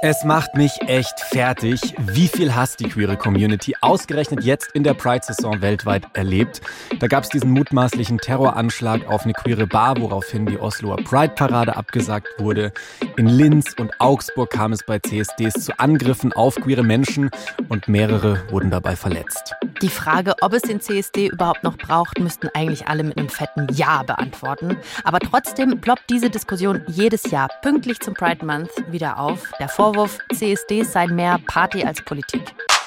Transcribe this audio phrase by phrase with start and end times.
[0.00, 4.94] Es macht mich echt fertig, wie viel Hass die queere Community ausgerechnet jetzt in der
[4.94, 6.60] Pride-Saison weltweit erlebt.
[7.00, 12.28] Da gab es diesen mutmaßlichen Terroranschlag auf eine queere Bar, woraufhin die Osloer Pride-Parade abgesagt
[12.38, 12.72] wurde.
[13.16, 17.30] In Linz und Augsburg kam es bei CSDs zu Angriffen auf queere Menschen
[17.68, 19.56] und mehrere wurden dabei verletzt.
[19.82, 23.66] Die Frage, ob es den CSD überhaupt noch braucht, müssten eigentlich alle mit einem fetten
[23.72, 24.76] Ja beantworten.
[25.02, 29.50] Aber trotzdem ploppt diese Diskussion jedes Jahr pünktlich zum Pride Month wieder auf.
[29.58, 32.42] Der Vorwurf, CSDs seien mehr Party als Politik.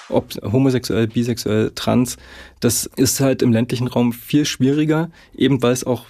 [0.10, 2.18] Ob homosexuell, bisexuell, trans,
[2.60, 6.06] das ist halt im ländlichen Raum viel schwieriger, eben weil es auch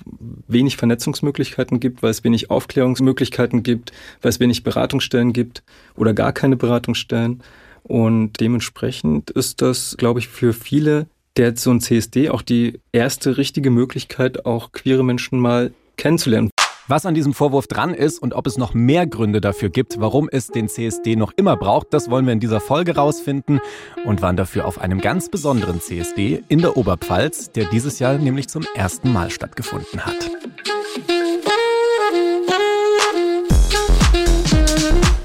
[0.49, 5.63] wenig Vernetzungsmöglichkeiten gibt, weil es wenig Aufklärungsmöglichkeiten gibt, weil es wenig Beratungsstellen gibt
[5.95, 7.41] oder gar keine Beratungsstellen.
[7.83, 13.37] Und dementsprechend ist das, glaube ich, für viele der so ein CSD auch die erste
[13.37, 16.50] richtige Möglichkeit, auch queere Menschen mal kennenzulernen.
[16.91, 20.27] Was an diesem Vorwurf dran ist und ob es noch mehr Gründe dafür gibt, warum
[20.29, 23.61] es den CSD noch immer braucht, das wollen wir in dieser Folge rausfinden
[24.03, 28.49] und waren dafür auf einem ganz besonderen CSD in der Oberpfalz, der dieses Jahr nämlich
[28.49, 30.31] zum ersten Mal stattgefunden hat.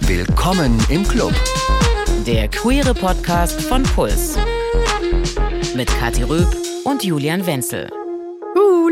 [0.02, 1.32] Willkommen im Club.
[2.28, 4.38] Der queere Podcast von Puls.
[5.74, 7.91] Mit Kathi Röb und Julian Wenzel.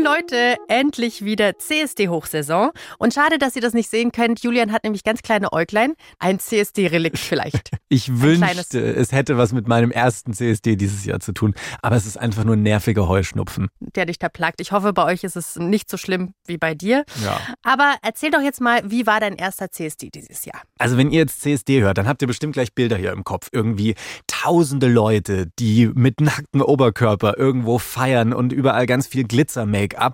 [0.05, 2.69] Leute, endlich wieder CSD-Hochsaison.
[2.99, 4.43] Und schade, dass ihr das nicht sehen könnt.
[4.43, 5.93] Julian hat nämlich ganz kleine Äuglein.
[6.19, 7.71] Ein CSD-Relikt vielleicht.
[7.87, 11.53] Ich wünschte, es hätte was mit meinem ersten CSD dieses Jahr zu tun.
[11.81, 13.67] Aber es ist einfach nur ein nerviger Heuschnupfen.
[13.79, 14.59] Der dich da plagt.
[14.59, 17.05] Ich hoffe, bei euch ist es nicht so schlimm wie bei dir.
[17.23, 17.39] Ja.
[17.61, 20.61] Aber erzähl doch jetzt mal, wie war dein erster CSD dieses Jahr?
[20.79, 23.49] Also wenn ihr jetzt CSD hört, dann habt ihr bestimmt gleich Bilder hier im Kopf.
[23.51, 23.95] Irgendwie
[24.27, 30.04] tausende Leute, die mit nacktem Oberkörper irgendwo feiern und überall ganz viel Glitzer-Make-up.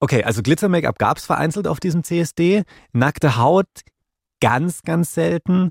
[0.00, 2.64] Okay, also Glitzer-Make-up gab es vereinzelt auf diesem CSD.
[2.92, 3.68] Nackte Haut
[4.40, 5.70] ganz, ganz selten.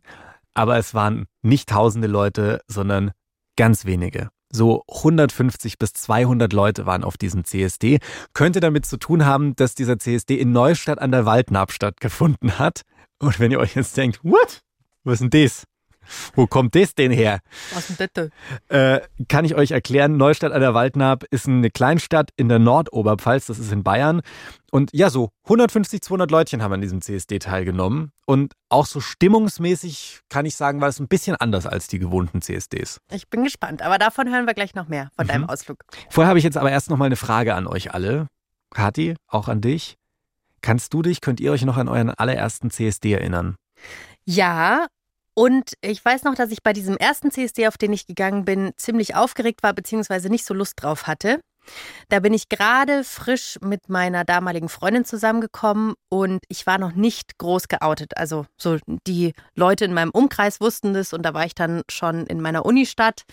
[0.54, 3.12] Aber es waren nicht tausende Leute, sondern
[3.58, 4.30] ganz wenige.
[4.50, 8.00] So 150 bis 200 Leute waren auf diesem CSD.
[8.33, 12.82] Könnte damit zu tun haben, dass dieser CSD in Neustadt an der Waldnab stattgefunden hat.
[13.20, 14.61] Und wenn ihr euch jetzt denkt, what?
[15.04, 15.64] Was ist denn das?
[16.36, 17.39] Wo kommt das denn her?
[17.73, 18.30] Was denn bitte?
[18.70, 23.45] Äh, kann ich euch erklären, Neustadt an der Waldnab ist eine Kleinstadt in der Nordoberpfalz,
[23.48, 24.22] das ist in Bayern.
[24.72, 28.11] Und ja, so 150, 200 Leutchen haben an diesem CSD teilgenommen.
[28.26, 32.42] Und auch so stimmungsmäßig kann ich sagen, war es ein bisschen anders als die gewohnten
[32.42, 32.99] CSDs.
[33.11, 35.30] Ich bin gespannt, aber davon hören wir gleich noch mehr, von Mhm.
[35.30, 35.83] deinem Ausflug.
[36.10, 38.28] Vorher habe ich jetzt aber erst noch mal eine Frage an euch alle.
[38.73, 39.98] Kathi, auch an dich.
[40.61, 43.55] Kannst du dich, könnt ihr euch noch an euren allerersten CSD erinnern?
[44.26, 44.86] Ja,
[45.33, 48.71] und ich weiß noch, dass ich bei diesem ersten CSD, auf den ich gegangen bin,
[48.75, 51.39] ziemlich aufgeregt war, beziehungsweise nicht so Lust drauf hatte.
[52.09, 57.37] Da bin ich gerade frisch mit meiner damaligen Freundin zusammengekommen und ich war noch nicht
[57.37, 58.17] groß geoutet.
[58.17, 58.77] Also so
[59.08, 62.65] die Leute in meinem Umkreis wussten das und da war ich dann schon in meiner
[62.65, 63.23] Unistadt.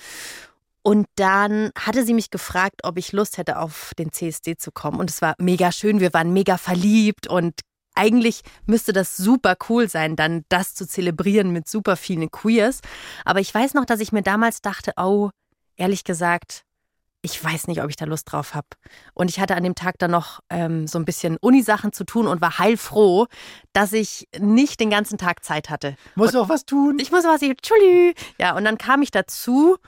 [0.83, 5.01] Und dann hatte sie mich gefragt, ob ich Lust hätte, auf den CSD zu kommen.
[5.01, 6.01] Und es war mega schön.
[6.01, 7.61] Wir waren mega verliebt und
[7.99, 12.81] eigentlich müsste das super cool sein, dann das zu zelebrieren mit super vielen Queers.
[13.25, 15.31] Aber ich weiß noch, dass ich mir damals dachte, oh,
[15.77, 16.63] ehrlich gesagt,
[17.23, 18.69] ich weiß nicht, ob ich da Lust drauf habe.
[19.13, 22.29] Und ich hatte an dem Tag dann noch ähm, so ein bisschen Unisachen zu tun
[22.29, 23.27] und war heilfroh,
[23.73, 25.97] dass ich nicht den ganzen Tag Zeit hatte.
[26.15, 26.99] Muss auch was tun.
[27.01, 28.13] Ich muss was, ich, tschulü.
[28.39, 29.79] Ja, und dann kam ich dazu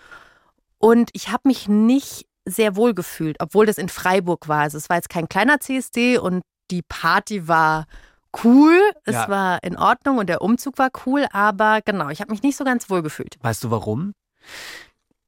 [0.78, 4.62] und ich habe mich nicht sehr wohl gefühlt, obwohl das in Freiburg war.
[4.62, 7.86] Also es war jetzt kein kleiner CSD und die Party war
[8.44, 9.28] cool, es Ja.
[9.28, 12.64] war in Ordnung und der Umzug war cool, aber genau, ich habe mich nicht so
[12.64, 13.36] ganz wohl gefühlt.
[13.40, 14.12] Weißt du warum?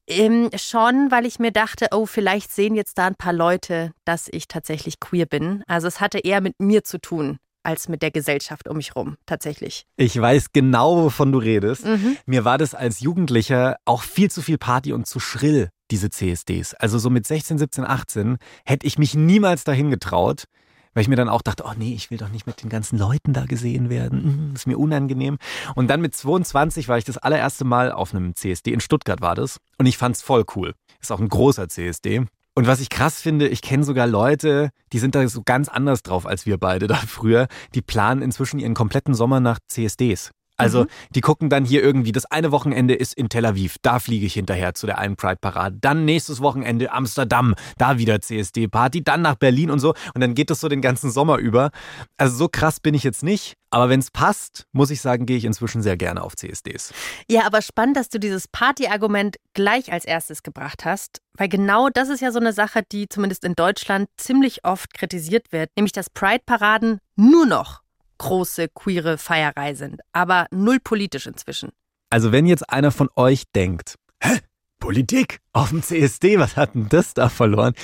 [0.08, 4.28] Ähm, schon, weil ich mir dachte, oh, vielleicht sehen jetzt da ein paar Leute, dass
[4.30, 5.62] ich tatsächlich queer bin.
[5.68, 9.16] Also es hatte eher mit mir zu tun als mit der Gesellschaft um mich rum,
[9.24, 9.86] tatsächlich.
[9.96, 11.86] Ich weiß genau, wovon du redest.
[11.86, 12.16] Mhm.
[12.26, 16.74] Mir war das als Jugendlicher auch viel zu viel Party und zu schrill, diese CSDs.
[16.74, 20.46] Also so mit 16, 17, 18 hätte ich mich niemals dahin getraut,
[20.94, 22.98] weil ich mir dann auch dachte, oh nee, ich will doch nicht mit den ganzen
[22.98, 24.50] Leuten da gesehen werden.
[24.50, 25.38] Mm, ist mir unangenehm.
[25.74, 28.72] Und dann mit 22 war ich das allererste Mal auf einem CSD.
[28.72, 29.58] In Stuttgart war das.
[29.78, 30.74] Und ich fand's voll cool.
[31.00, 32.26] Ist auch ein großer CSD.
[32.54, 36.02] Und was ich krass finde, ich kenne sogar Leute, die sind da so ganz anders
[36.02, 37.46] drauf als wir beide da früher.
[37.74, 40.30] Die planen inzwischen ihren kompletten Sommer nach CSDs.
[40.56, 44.26] Also, die gucken dann hier irgendwie, das eine Wochenende ist in Tel Aviv, da fliege
[44.26, 45.78] ich hinterher zu der einen Pride-Parade.
[45.80, 49.94] Dann nächstes Wochenende Amsterdam, da wieder CSD-Party, dann nach Berlin und so.
[50.14, 51.70] Und dann geht das so den ganzen Sommer über.
[52.16, 53.56] Also, so krass bin ich jetzt nicht.
[53.70, 56.92] Aber wenn es passt, muss ich sagen, gehe ich inzwischen sehr gerne auf CSDs.
[57.30, 62.10] Ja, aber spannend, dass du dieses Party-Argument gleich als erstes gebracht hast, weil genau das
[62.10, 66.10] ist ja so eine Sache, die zumindest in Deutschland ziemlich oft kritisiert wird, nämlich dass
[66.10, 67.81] Pride-Paraden nur noch
[68.22, 71.70] große queere Feierei sind, aber null politisch inzwischen.
[72.08, 74.38] Also wenn jetzt einer von euch denkt, hä,
[74.78, 77.74] Politik auf dem CSD, was hat denn das da verloren?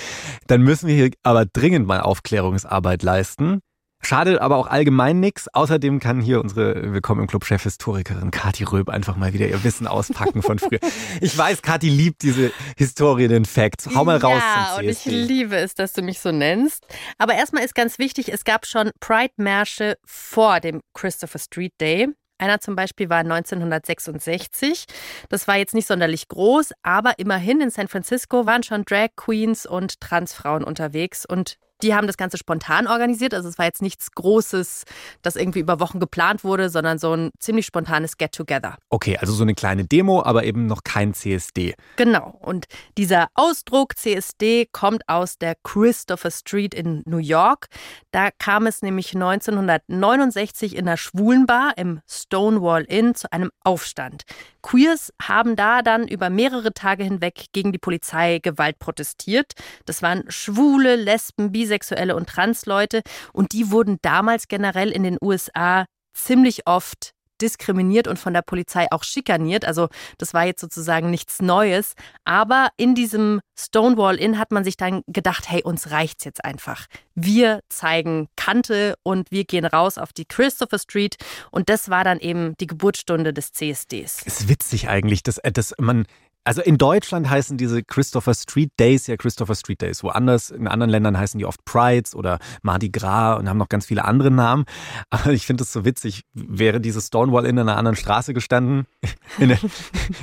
[0.46, 3.60] Dann müssen wir hier aber dringend mal Aufklärungsarbeit leisten.
[4.00, 5.48] Schadet aber auch allgemein nichts.
[5.52, 9.86] Außerdem kann hier unsere Willkommen im Club Chefhistorikerin Kathi Röb einfach mal wieder ihr Wissen
[9.86, 10.78] auspacken von früher.
[11.20, 13.88] Ich weiß, Kathi liebt diese Historien, den Facts.
[13.94, 15.10] Hau mal raus Ja, zum und ich CSD.
[15.10, 16.86] liebe es, dass du mich so nennst.
[17.18, 22.08] Aber erstmal ist ganz wichtig, es gab schon Pride-Märsche vor dem Christopher Street Day.
[22.40, 24.84] Einer zum Beispiel war 1966.
[25.28, 29.66] Das war jetzt nicht sonderlich groß, aber immerhin in San Francisco waren schon Drag Queens
[29.66, 33.34] und Transfrauen unterwegs und die haben das Ganze spontan organisiert.
[33.34, 34.84] Also es war jetzt nichts Großes,
[35.22, 38.76] das irgendwie über Wochen geplant wurde, sondern so ein ziemlich spontanes Get-Together.
[38.88, 41.74] Okay, also so eine kleine Demo, aber eben noch kein CSD.
[41.96, 42.36] Genau.
[42.40, 42.66] Und
[42.96, 47.66] dieser Ausdruck CSD kommt aus der Christopher Street in New York.
[48.10, 54.24] Da kam es nämlich 1969 in der Schwulenbar im Stonewall Inn zu einem Aufstand.
[54.68, 59.54] Queers haben da dann über mehrere Tage hinweg gegen die Polizeigewalt protestiert.
[59.86, 63.00] Das waren Schwule, Lesben, Bisexuelle und Transleute.
[63.32, 68.86] Und die wurden damals generell in den USA ziemlich oft diskriminiert und von der Polizei
[68.90, 69.64] auch schikaniert.
[69.64, 69.88] Also
[70.18, 71.94] das war jetzt sozusagen nichts Neues.
[72.26, 76.86] Aber in diesem Stonewall Inn hat man sich dann gedacht, hey, uns reicht's jetzt einfach.
[77.14, 81.16] Wir zeigen Kante und wir gehen raus auf die Christopher Street.
[81.50, 84.22] Und das war dann eben die Geburtsstunde des CSDs.
[84.22, 86.06] Ist witzig eigentlich, dass, äh, dass man.
[86.44, 90.02] Also in Deutschland heißen diese Christopher Street Days ja Christopher Street Days.
[90.02, 93.84] Woanders, in anderen Ländern heißen die oft Prides oder Mardi Gras und haben noch ganz
[93.84, 94.64] viele andere Namen.
[95.10, 98.86] Aber ich finde es so witzig, wäre dieses Stonewall in einer anderen Straße gestanden,
[99.38, 99.58] in der,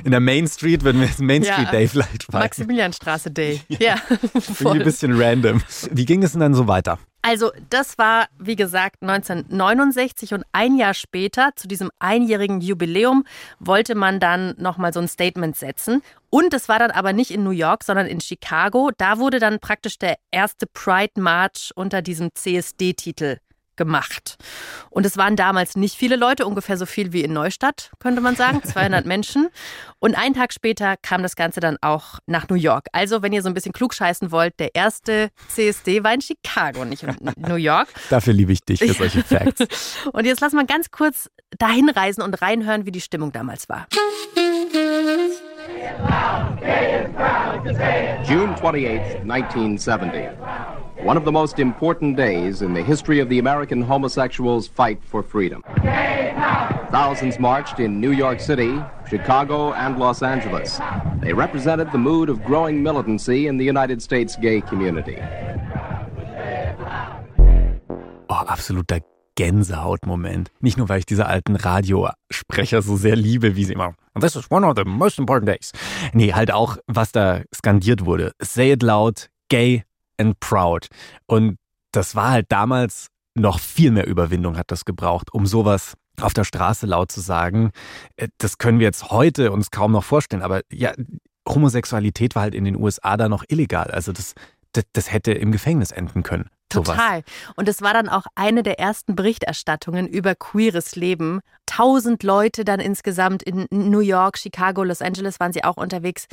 [0.04, 2.42] in der Main Street, würden wir es Main Ja, Street Day vielleicht feiern.
[2.42, 3.62] Maximilianstraße Day.
[3.80, 4.78] Ja, Irgendwie voll.
[4.80, 5.62] ein bisschen random.
[5.92, 6.98] Wie ging es denn dann so weiter?
[7.22, 13.26] Also das war, wie gesagt, 1969 und ein Jahr später, zu diesem einjährigen Jubiläum,
[13.60, 16.04] wollte man dann nochmal so ein Statement setzen.
[16.30, 18.92] Und es war dann aber nicht in New York, sondern in Chicago.
[18.98, 23.38] Da wurde dann praktisch der erste Pride March unter diesem CSD-Titel
[23.76, 24.38] gemacht.
[24.90, 28.36] Und es waren damals nicht viele Leute, ungefähr so viel wie in Neustadt, könnte man
[28.36, 29.50] sagen, 200 Menschen.
[30.00, 32.88] Und einen Tag später kam das Ganze dann auch nach New York.
[32.92, 37.04] Also, wenn ihr so ein bisschen klugscheißen wollt, der erste CSD war in Chicago, nicht
[37.04, 37.88] in New York.
[38.10, 39.98] Dafür liebe ich dich für solche Facts.
[40.12, 43.88] Und jetzt lass mal ganz kurz dahin reisen und reinhören, wie die Stimmung damals war.
[48.28, 50.75] June 28, 1970.
[51.06, 55.22] One of the most important days in the history of the American homosexuals' fight for
[55.22, 55.62] freedom.
[56.90, 60.80] Thousands marched in New York City, Chicago, and Los Angeles.
[61.22, 65.22] They represented the mood of growing militancy in the United States gay community.
[68.28, 69.02] Oh, absoluter
[69.36, 70.50] Gänsehautmoment.
[70.60, 73.94] Nicht nur, weil ich diese alten Radiosprecher so sehr liebe, wie sie immer.
[74.20, 75.72] This is one of the most important days.
[76.14, 78.32] Nee, halt auch, was da skandiert wurde.
[78.42, 79.84] Say it loud, gay
[80.18, 80.88] and proud.
[81.28, 81.58] Und
[81.92, 86.46] das war halt damals noch viel mehr Überwindung hat das gebraucht, um sowas auf der
[86.46, 87.72] Straße laut zu sagen.
[88.16, 90.42] Äh, Das können wir jetzt heute uns kaum noch vorstellen.
[90.42, 90.94] Aber ja,
[91.48, 93.92] Homosexualität war halt in den USA da noch illegal.
[93.92, 94.34] Also das,
[94.72, 96.50] das, das hätte im Gefängnis enden können.
[96.70, 97.24] Total.
[97.56, 101.42] Und es war dann auch eine der ersten Berichterstattungen über queeres Leben.
[101.66, 106.26] Tausend Leute dann insgesamt in New York, Chicago, Los Angeles waren sie auch unterwegs.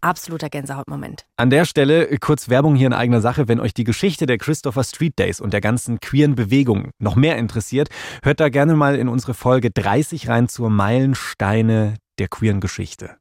[0.00, 1.26] Absoluter Gänsehautmoment.
[1.36, 3.48] An der Stelle äh, kurz Werbung hier in eigener Sache.
[3.48, 7.36] Wenn euch die Geschichte der Christopher Street Days und der ganzen queeren Bewegung noch mehr
[7.36, 7.88] interessiert,
[8.22, 13.16] hört da gerne mal in unsere Folge 30 rein zur Meilensteine der queeren Geschichte.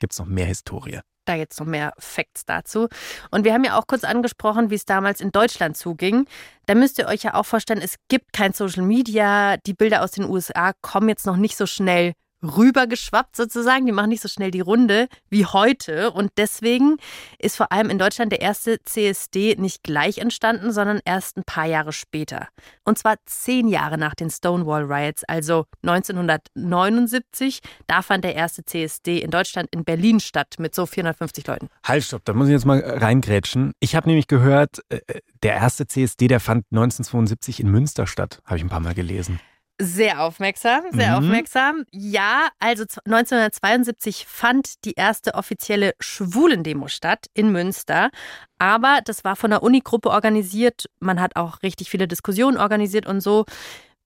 [0.00, 1.00] Gibt's noch mehr Historie.
[1.24, 2.88] Da jetzt noch mehr Facts dazu.
[3.30, 6.26] Und wir haben ja auch kurz angesprochen, wie es damals in Deutschland zuging.
[6.66, 9.56] Da müsst ihr euch ja auch vorstellen, es gibt kein Social Media.
[9.58, 13.86] Die Bilder aus den USA kommen jetzt noch nicht so schnell rübergeschwappt sozusagen.
[13.86, 16.10] Die machen nicht so schnell die Runde wie heute.
[16.10, 16.96] Und deswegen
[17.38, 21.66] ist vor allem in Deutschland der erste CSD nicht gleich entstanden, sondern erst ein paar
[21.66, 22.48] Jahre später.
[22.84, 27.60] Und zwar zehn Jahre nach den Stonewall Riots, also 1979.
[27.86, 31.68] Da fand der erste CSD in Deutschland in Berlin statt mit so 450 Leuten.
[31.84, 33.72] Halt, stopp, da muss ich jetzt mal reingrätschen.
[33.80, 35.00] Ich habe nämlich gehört, äh,
[35.42, 38.40] der erste CSD, der fand 1972 in Münster statt.
[38.44, 39.40] Habe ich ein paar Mal gelesen.
[39.84, 41.16] Sehr aufmerksam, sehr Mhm.
[41.26, 41.84] aufmerksam.
[41.90, 48.10] Ja, also z- 1972 fand die erste offizielle Schwulendemo statt in Münster.
[48.58, 50.86] Aber das war von der Unigruppe organisiert.
[51.00, 53.44] Man hat auch richtig viele Diskussionen organisiert und so.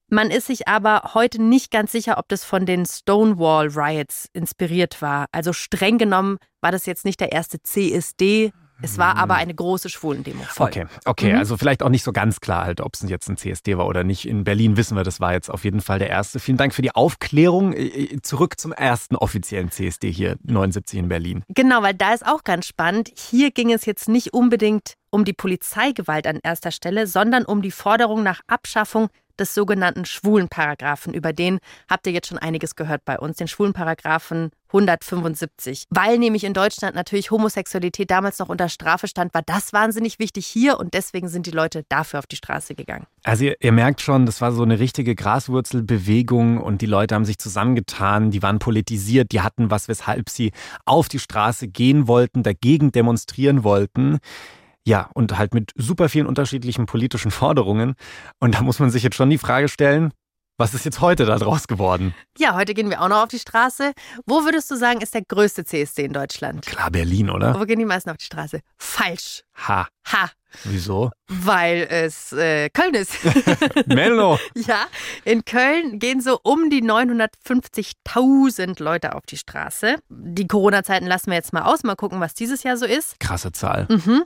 [0.09, 5.02] Man ist sich aber heute nicht ganz sicher, ob das von den Stonewall Riots inspiriert
[5.02, 5.26] war.
[5.33, 8.52] Also streng genommen war das jetzt nicht der erste CSD,
[8.83, 10.42] Es war aber eine große Schwulendemo.
[10.45, 10.66] Voll.
[10.68, 11.38] Okay, okay, Mhm.
[11.38, 14.04] also vielleicht auch nicht so ganz klar halt, ob es jetzt ein CSD war oder
[14.04, 14.28] nicht.
[14.28, 16.40] In Berlin wissen wir, das war jetzt auf jeden Fall der erste.
[16.40, 17.73] Vielen Dank für die Aufklärung.
[17.73, 21.42] Äh, Zurück zum ersten offiziellen CSD hier, 79 in Berlin.
[21.49, 23.11] Genau, weil da ist auch ganz spannend.
[23.16, 27.71] Hier ging es jetzt nicht unbedingt um die Polizeigewalt an erster Stelle, sondern um die
[27.71, 31.14] Forderung nach Abschaffung des sogenannten Schwulenparagraphen.
[31.14, 35.85] Über den habt ihr jetzt schon einiges gehört bei uns, den Schwulenparagraphen 175.
[35.90, 40.47] Weil nämlich in Deutschland natürlich Homosexualität damals noch unter Strafe stand, war das wahnsinnig wichtig
[40.47, 43.07] hier und deswegen sind die Leute dafür auf die Straße gegangen.
[43.23, 47.25] Also ihr, ihr merkt schon, das war so eine richtige Graswurzelbewegung und die Leute haben
[47.25, 50.52] sich zusammengetan, die waren politisiert, die hatten was, weshalb sie
[50.85, 54.19] auf die Straße gehen wollten, dagegen demonstrieren wollten.
[54.87, 57.97] Ja, und halt mit super vielen unterschiedlichen politischen Forderungen.
[58.38, 60.12] Und da muss man sich jetzt schon die Frage stellen,
[60.59, 62.14] was ist jetzt heute da draus geworden?
[62.38, 63.93] Ja, heute gehen wir auch noch auf die Straße.
[64.26, 66.64] Wo würdest du sagen, ist der größte CSD in Deutschland?
[66.64, 67.59] Klar, Berlin, oder?
[67.59, 68.61] Wo gehen die meisten auf die Straße?
[68.78, 69.43] Falsch.
[69.66, 70.31] Ha, Ha,
[70.65, 71.11] wieso?
[71.29, 73.13] weil es äh, Köln ist.
[73.87, 74.39] Menno!
[74.55, 74.87] ja,
[75.25, 79.97] in Köln gehen so um die 950.000 Leute auf die Straße.
[80.09, 83.19] Die Corona-Zeiten lassen wir jetzt mal aus, mal gucken, was dieses Jahr so ist.
[83.21, 83.87] Krasse Zahl.
[83.89, 84.25] Mhm.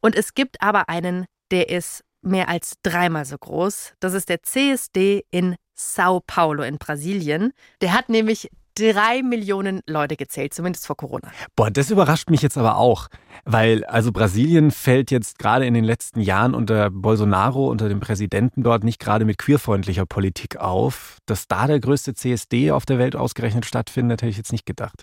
[0.00, 3.94] Und es gibt aber einen, der ist mehr als dreimal so groß.
[4.00, 7.52] Das ist der CSD in Sao Paulo in Brasilien.
[7.80, 11.30] Der hat nämlich drei Millionen Leute gezählt, zumindest vor Corona.
[11.56, 13.08] Boah, das überrascht mich jetzt aber auch,
[13.44, 18.62] weil also Brasilien fällt jetzt gerade in den letzten Jahren unter Bolsonaro, unter dem Präsidenten
[18.62, 21.18] dort, nicht gerade mit queerfreundlicher Politik auf.
[21.26, 25.00] Dass da der größte CSD auf der Welt ausgerechnet stattfindet, hätte ich jetzt nicht gedacht.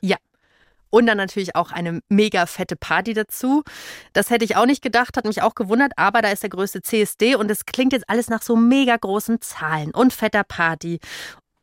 [0.90, 3.64] Und dann natürlich auch eine mega fette Party dazu.
[4.14, 6.82] Das hätte ich auch nicht gedacht, hat mich auch gewundert, aber da ist der größte
[6.82, 11.00] CSD und es klingt jetzt alles nach so mega großen Zahlen und fetter Party.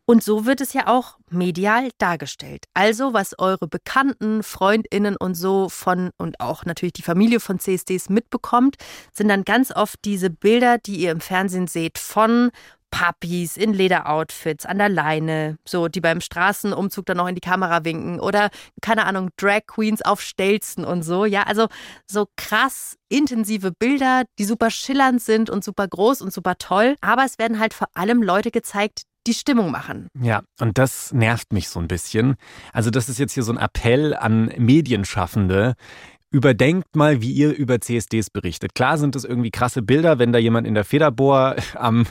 [0.09, 2.67] Und so wird es ja auch medial dargestellt.
[2.75, 8.09] Also, was eure Bekannten, Freundinnen und so von und auch natürlich die Familie von CSDs
[8.09, 8.77] mitbekommt,
[9.13, 12.53] sind dann ganz oft diese Bilder, die ihr im Fernsehen seht, von
[12.93, 17.85] Papis in Lederoutfits an der Leine, so die beim Straßenumzug dann noch in die Kamera
[17.85, 18.49] winken oder
[18.81, 21.25] keine Ahnung Drag Queens auf Stelzen und so.
[21.25, 21.67] Ja, also
[22.09, 27.25] so krass intensive Bilder, die super schillernd sind und super groß und super toll, aber
[27.25, 30.09] es werden halt vor allem Leute gezeigt, die Stimmung machen.
[30.21, 32.37] Ja, und das nervt mich so ein bisschen.
[32.73, 35.75] Also das ist jetzt hier so ein Appell an Medienschaffende.
[36.33, 38.75] Überdenkt mal, wie ihr über CSDs berichtet.
[38.75, 42.05] Klar sind das irgendwie krasse Bilder, wenn da jemand in der Federbohr am,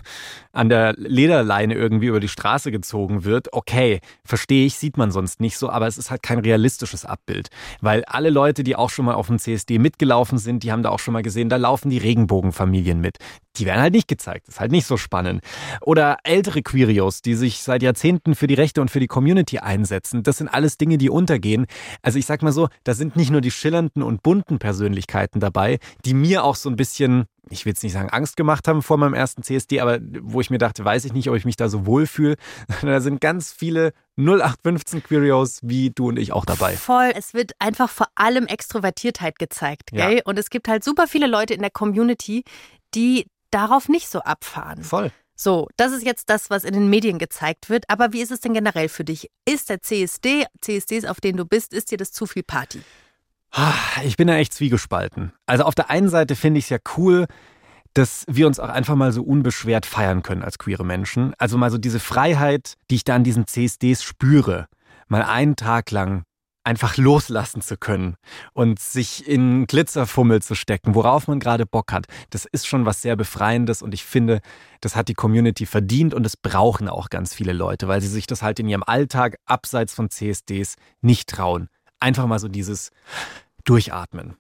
[0.54, 3.52] an der Lederleine irgendwie über die Straße gezogen wird.
[3.52, 7.50] Okay, verstehe ich, sieht man sonst nicht so, aber es ist halt kein realistisches Abbild.
[7.82, 10.90] Weil alle Leute, die auch schon mal auf dem CSD mitgelaufen sind, die haben da
[10.90, 13.18] auch schon mal gesehen, da laufen die Regenbogenfamilien mit.
[13.58, 14.48] Die werden halt nicht gezeigt.
[14.48, 15.42] Das ist halt nicht so spannend.
[15.82, 20.24] Oder ältere Queerios, die sich seit Jahrzehnten für die Rechte und für die Community einsetzen.
[20.24, 21.66] Das sind alles Dinge, die untergehen.
[22.02, 25.80] Also ich sag mal so, da sind nicht nur die schillernden und bunten Persönlichkeiten dabei,
[26.06, 28.98] die mir auch so ein bisschen, ich will jetzt nicht sagen Angst gemacht haben vor
[28.98, 31.70] meinem ersten CSD, aber wo ich mir dachte, weiß ich nicht, ob ich mich da
[31.70, 32.36] so wohlfühle.
[32.82, 36.76] Da sind ganz viele 0815 Queerios wie du und ich auch dabei.
[36.76, 37.12] Voll.
[37.16, 40.10] Es wird einfach vor allem Extrovertiertheit gezeigt, Ja.
[40.10, 40.22] gell?
[40.26, 42.44] Und es gibt halt super viele Leute in der Community,
[42.94, 44.84] die darauf nicht so abfahren.
[44.84, 45.12] Voll.
[45.38, 47.90] So, das ist jetzt das, was in den Medien gezeigt wird.
[47.90, 49.30] Aber wie ist es denn generell für dich?
[49.46, 52.82] Ist der CSD, CSDs, auf denen du bist, ist dir das zu viel Party?
[53.52, 55.34] Ah, Ich bin da echt zwiegespalten.
[55.46, 57.26] Also auf der einen Seite finde ich es ja cool,
[57.94, 61.34] dass wir uns auch einfach mal so unbeschwert feiern können als queere Menschen.
[61.38, 64.68] Also mal so diese Freiheit, die ich da an diesen CSDs spüre,
[65.08, 66.24] mal einen Tag lang
[66.66, 68.16] einfach loslassen zu können
[68.54, 72.08] und sich in Glitzerfummel zu stecken, worauf man gerade Bock hat.
[72.32, 74.42] Das ist schon was sehr Befreiendes und ich finde,
[74.82, 78.28] das hat die Community verdient und es brauchen auch ganz viele Leute, weil sie sich
[78.28, 81.70] das halt in ihrem Alltag abseits von CSDs nicht trauen.
[82.00, 82.90] Einfach mal so dieses
[83.64, 84.36] Durchatmen.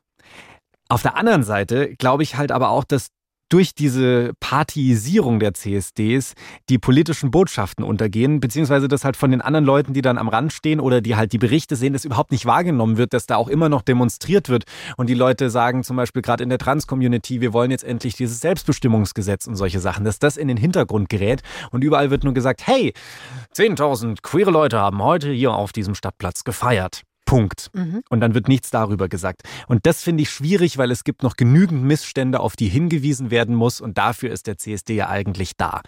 [0.90, 3.10] Auf der anderen Seite glaube ich halt aber auch, dass
[3.50, 6.34] durch diese Partyisierung der CSDs
[6.70, 10.52] die politischen Botschaften untergehen, beziehungsweise dass halt von den anderen Leuten, die dann am Rand
[10.52, 13.48] stehen oder die halt die Berichte sehen, das überhaupt nicht wahrgenommen wird, dass da auch
[13.48, 14.66] immer noch demonstriert wird
[14.98, 18.42] und die Leute sagen zum Beispiel gerade in der Trans-Community, wir wollen jetzt endlich dieses
[18.42, 22.66] Selbstbestimmungsgesetz und solche Sachen, dass das in den Hintergrund gerät und überall wird nur gesagt,
[22.66, 22.94] hey,
[23.56, 27.05] 10.000 queere Leute haben heute hier auf diesem Stadtplatz gefeiert.
[27.26, 27.70] Punkt.
[27.74, 28.04] Mhm.
[28.10, 29.42] Und dann wird nichts darüber gesagt.
[29.68, 33.56] Und das finde ich schwierig, weil es gibt noch genügend Missstände, auf die hingewiesen werden
[33.56, 33.82] muss.
[33.82, 35.82] Und dafür ist der CSD ja eigentlich da.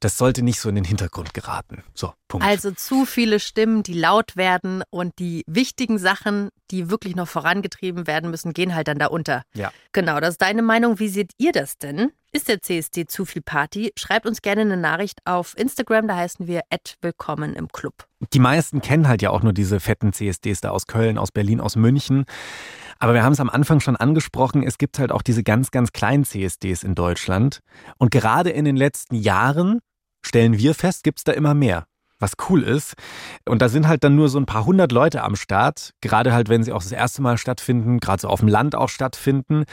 [0.00, 1.82] Das sollte nicht so in den Hintergrund geraten.
[1.94, 2.46] So, Punkt.
[2.46, 8.06] Also zu viele Stimmen, die laut werden und die wichtigen Sachen, die wirklich noch vorangetrieben
[8.06, 9.42] werden müssen, gehen halt dann da unter.
[9.54, 9.72] Ja.
[9.92, 10.98] Genau, das ist deine Meinung.
[10.98, 12.12] Wie seht ihr das denn?
[12.36, 13.94] Ist der CSD zu viel Party?
[13.96, 16.60] Schreibt uns gerne eine Nachricht auf Instagram, da heißen wir
[17.00, 17.94] willkommen im Club.
[18.34, 21.62] Die meisten kennen halt ja auch nur diese fetten CSDs da aus Köln, aus Berlin,
[21.62, 22.26] aus München.
[22.98, 25.92] Aber wir haben es am Anfang schon angesprochen, es gibt halt auch diese ganz, ganz
[25.92, 27.60] kleinen CSDs in Deutschland.
[27.96, 29.80] Und gerade in den letzten Jahren
[30.22, 31.86] stellen wir fest, gibt es da immer mehr
[32.18, 32.94] was cool ist.
[33.48, 36.48] Und da sind halt dann nur so ein paar hundert Leute am Start, gerade halt,
[36.48, 39.64] wenn sie auch das erste Mal stattfinden, gerade so auf dem Land auch stattfinden.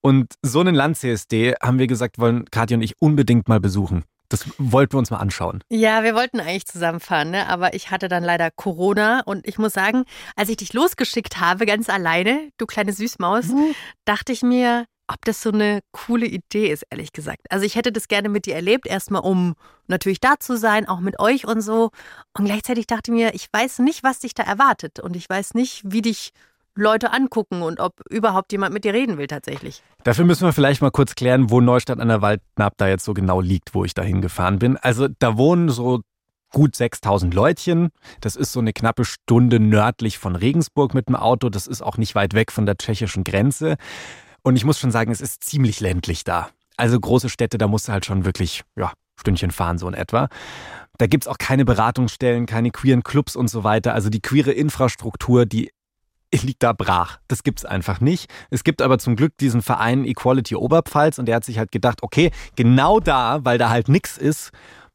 [0.00, 4.04] Und so einen Land-CSD haben wir gesagt, wollen Katja und ich unbedingt mal besuchen.
[4.32, 5.62] Das wollten wir uns mal anschauen.
[5.68, 7.46] Ja, wir wollten eigentlich zusammenfahren, ne?
[7.48, 10.04] aber ich hatte dann leider Corona und ich muss sagen,
[10.36, 13.74] als ich dich losgeschickt habe, ganz alleine, du kleine Süßmaus, mhm.
[14.06, 17.42] dachte ich mir, ob das so eine coole Idee ist, ehrlich gesagt.
[17.50, 19.54] Also ich hätte das gerne mit dir erlebt, erstmal um
[19.86, 21.90] natürlich da zu sein, auch mit euch und so.
[22.32, 25.52] Und gleichzeitig dachte ich mir, ich weiß nicht, was dich da erwartet und ich weiß
[25.52, 26.32] nicht, wie dich
[26.74, 29.82] Leute angucken und ob überhaupt jemand mit dir reden will tatsächlich.
[30.04, 33.14] Dafür müssen wir vielleicht mal kurz klären, wo Neustadt an der Waldnapp da jetzt so
[33.14, 34.76] genau liegt, wo ich da hingefahren bin.
[34.76, 36.00] Also da wohnen so
[36.50, 37.90] gut 6000 Leutchen.
[38.20, 41.48] Das ist so eine knappe Stunde nördlich von Regensburg mit dem Auto.
[41.48, 43.76] Das ist auch nicht weit weg von der tschechischen Grenze.
[44.42, 46.50] Und ich muss schon sagen, es ist ziemlich ländlich da.
[46.76, 50.28] Also große Städte, da musst du halt schon wirklich, ja, Stündchen fahren, so in etwa.
[50.98, 53.94] Da gibt's auch keine Beratungsstellen, keine queeren Clubs und so weiter.
[53.94, 55.70] Also die queere Infrastruktur, die
[56.42, 57.18] liegt da brach.
[57.28, 58.30] Das gibt's einfach nicht.
[58.50, 62.02] Es gibt aber zum Glück diesen Verein Equality Oberpfalz und der hat sich halt gedacht,
[62.02, 64.50] okay, genau da, weil da halt nix ist,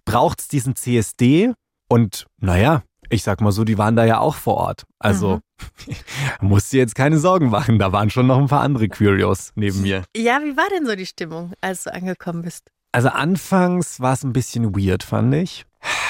[0.06, 1.53] braucht's diesen CSD
[1.89, 4.84] und naja, ich sag mal so, die waren da ja auch vor Ort.
[5.00, 5.39] Also
[5.88, 5.96] mhm.
[6.41, 7.79] musst du jetzt keine Sorgen machen.
[7.79, 10.03] Da waren schon noch ein paar andere Curios neben mir.
[10.15, 12.70] Ja, wie war denn so die Stimmung, als du angekommen bist?
[12.91, 15.67] Also anfangs war es ein bisschen weird, fand ich.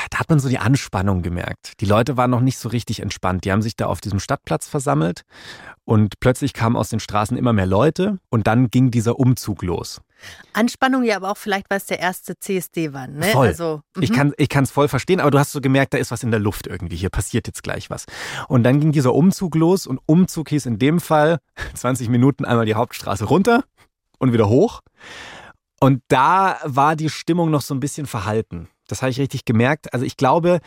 [0.10, 1.74] Da hat man so die Anspannung gemerkt.
[1.80, 3.44] Die Leute waren noch nicht so richtig entspannt.
[3.44, 5.24] Die haben sich da auf diesem Stadtplatz versammelt
[5.84, 10.02] und plötzlich kamen aus den Straßen immer mehr Leute und dann ging dieser Umzug los.
[10.54, 13.08] Anspannung ja aber auch vielleicht, weil es der erste CSD war.
[13.08, 13.28] Ne?
[13.28, 13.48] Voll.
[13.48, 16.24] Also, ich kann ich es voll verstehen, aber du hast so gemerkt, da ist was
[16.24, 16.96] in der Luft irgendwie.
[16.96, 18.06] Hier passiert jetzt gleich was.
[18.48, 21.40] Und dann ging dieser Umzug los und Umzug hieß in dem Fall
[21.76, 23.64] 20 Minuten einmal die Hauptstraße runter
[24.18, 24.82] und wieder hoch.
[25.80, 28.68] Und da war die Stimmung noch so ein bisschen verhalten.
[28.88, 29.94] Das habe ich richtig gemerkt.
[29.94, 30.60] Also ich glaube,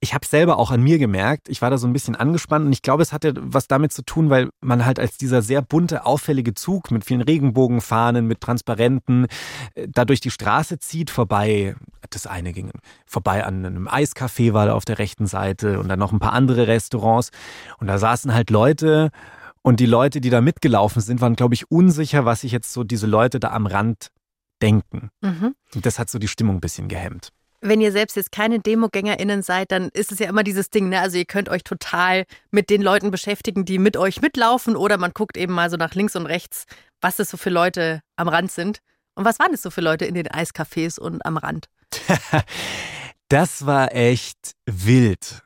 [0.00, 2.72] ich habe selber auch an mir gemerkt, ich war da so ein bisschen angespannt und
[2.72, 6.06] ich glaube, es hatte was damit zu tun, weil man halt als dieser sehr bunte,
[6.06, 9.26] auffällige Zug mit vielen Regenbogenfahnen, mit Transparenten,
[9.74, 11.74] äh, da durch die Straße zieht, vorbei,
[12.10, 12.70] das eine ging
[13.06, 16.32] vorbei an einem Eiscafé war da auf der rechten Seite und dann noch ein paar
[16.32, 17.30] andere Restaurants
[17.78, 19.10] und da saßen halt Leute
[19.62, 22.84] und die Leute, die da mitgelaufen sind, waren, glaube ich, unsicher, was sich jetzt so
[22.84, 24.08] diese Leute da am Rand
[24.62, 25.10] denken.
[25.20, 25.54] Mhm.
[25.74, 29.42] Und das hat so die Stimmung ein bisschen gehemmt wenn ihr selbst jetzt keine DemogängerInnen
[29.42, 31.00] seid, dann ist es ja immer dieses Ding, ne?
[31.00, 35.12] Also ihr könnt euch total mit den Leuten beschäftigen, die mit euch mitlaufen, oder man
[35.12, 36.64] guckt eben mal so nach links und rechts,
[37.00, 38.78] was das so für Leute am Rand sind.
[39.14, 41.66] Und was waren das so für Leute in den Eiscafés und am Rand?
[43.28, 45.42] das war echt wild.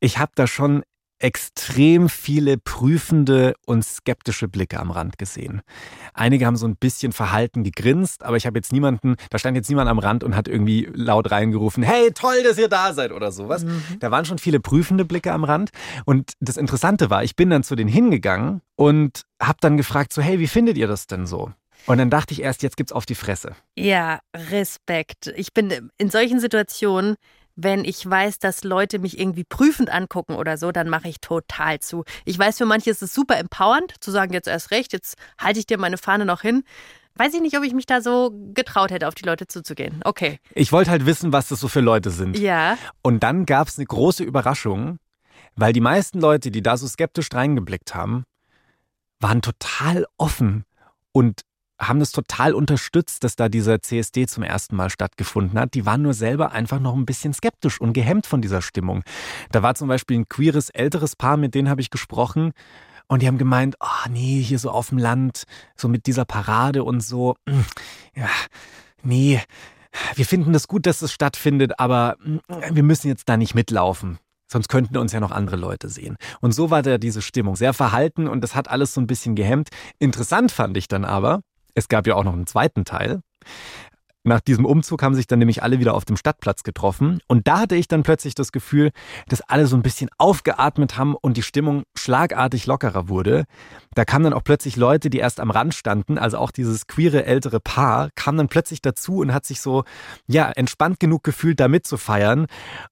[0.00, 0.82] Ich habe da schon
[1.24, 5.62] extrem viele prüfende und skeptische Blicke am Rand gesehen.
[6.12, 9.70] Einige haben so ein bisschen verhalten gegrinst, aber ich habe jetzt niemanden, da stand jetzt
[9.70, 13.32] niemand am Rand und hat irgendwie laut reingerufen, hey, toll, dass ihr da seid oder
[13.32, 13.64] sowas.
[13.64, 13.82] Mhm.
[14.00, 15.70] Da waren schon viele prüfende Blicke am Rand.
[16.04, 20.20] Und das Interessante war, ich bin dann zu denen hingegangen und habe dann gefragt, so,
[20.20, 21.50] hey, wie findet ihr das denn so?
[21.86, 23.56] Und dann dachte ich erst, jetzt gibt's auf die Fresse.
[23.76, 25.32] Ja, Respekt.
[25.36, 27.16] Ich bin in solchen Situationen
[27.56, 31.78] wenn ich weiß, dass Leute mich irgendwie prüfend angucken oder so, dann mache ich total
[31.80, 32.04] zu.
[32.24, 35.60] Ich weiß, für manche ist es super empowernd, zu sagen, jetzt erst recht, jetzt halte
[35.60, 36.64] ich dir meine Fahne noch hin.
[37.16, 40.00] Weiß ich nicht, ob ich mich da so getraut hätte, auf die Leute zuzugehen.
[40.04, 40.40] Okay.
[40.52, 42.36] Ich wollte halt wissen, was das so für Leute sind.
[42.36, 42.76] Ja.
[43.02, 44.98] Und dann gab es eine große Überraschung,
[45.54, 48.24] weil die meisten Leute, die da so skeptisch reingeblickt haben,
[49.20, 50.64] waren total offen
[51.12, 51.42] und
[51.78, 55.74] haben das total unterstützt, dass da dieser CSD zum ersten Mal stattgefunden hat.
[55.74, 59.02] Die waren nur selber einfach noch ein bisschen skeptisch und gehemmt von dieser Stimmung.
[59.50, 62.52] Da war zum Beispiel ein queeres älteres Paar, mit denen habe ich gesprochen.
[63.06, 65.44] Und die haben gemeint, oh nee, hier so auf dem Land,
[65.76, 67.36] so mit dieser Parade und so.
[68.14, 68.30] Ja,
[69.02, 69.40] nee,
[70.14, 72.16] wir finden das gut, dass es stattfindet, aber
[72.70, 74.18] wir müssen jetzt da nicht mitlaufen.
[74.46, 76.16] Sonst könnten uns ja noch andere Leute sehen.
[76.40, 77.56] Und so war da diese Stimmung.
[77.56, 79.70] Sehr verhalten und das hat alles so ein bisschen gehemmt.
[79.98, 81.40] Interessant fand ich dann aber,
[81.74, 83.20] es gab ja auch noch einen zweiten Teil.
[84.26, 87.20] Nach diesem Umzug haben sich dann nämlich alle wieder auf dem Stadtplatz getroffen.
[87.28, 88.90] Und da hatte ich dann plötzlich das Gefühl,
[89.28, 93.44] dass alle so ein bisschen aufgeatmet haben und die Stimmung schlagartig lockerer wurde.
[93.94, 97.26] Da kamen dann auch plötzlich Leute, die erst am Rand standen, also auch dieses queere
[97.26, 99.84] ältere Paar, kam dann plötzlich dazu und hat sich so,
[100.26, 102.46] ja, entspannt genug gefühlt, da mitzufeiern.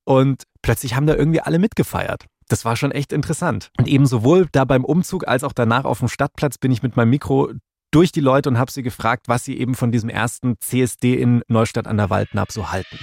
[0.04, 2.26] Und plötzlich haben da irgendwie alle mitgefeiert.
[2.48, 3.70] Das war schon echt interessant.
[3.78, 6.94] Und eben sowohl da beim Umzug als auch danach auf dem Stadtplatz bin ich mit
[6.94, 7.52] meinem Mikro
[7.92, 11.42] durch die Leute und habe sie gefragt, was sie eben von diesem ersten CSD in
[11.46, 12.98] Neustadt an der Waldnab so halten.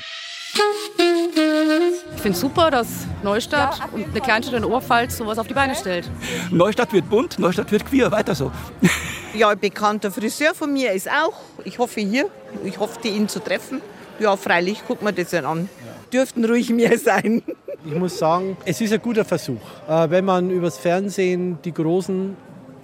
[2.16, 5.74] Ich finde es super, dass Neustadt und eine Kleinstadt in Oberpfalz sowas auf die Beine
[5.74, 6.10] stellt.
[6.52, 8.52] Neustadt wird bunt, Neustadt wird queer, weiter so.
[9.36, 11.36] Ja, ein bekannter Friseur von mir ist auch.
[11.64, 12.28] Ich hoffe hier,
[12.64, 13.80] ich hoffe, ihn zu treffen.
[14.20, 15.70] Ja, freilich, guck mir das dann an.
[16.12, 17.44] Dürften ruhig mehr sein.
[17.86, 19.62] Ich muss sagen, es ist ein guter Versuch.
[19.88, 22.36] Äh, wenn man übers Fernsehen die großen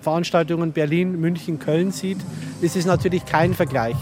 [0.05, 2.19] Veranstaltungen Berlin, München, Köln sieht,
[2.61, 3.95] ist es natürlich kein Vergleich.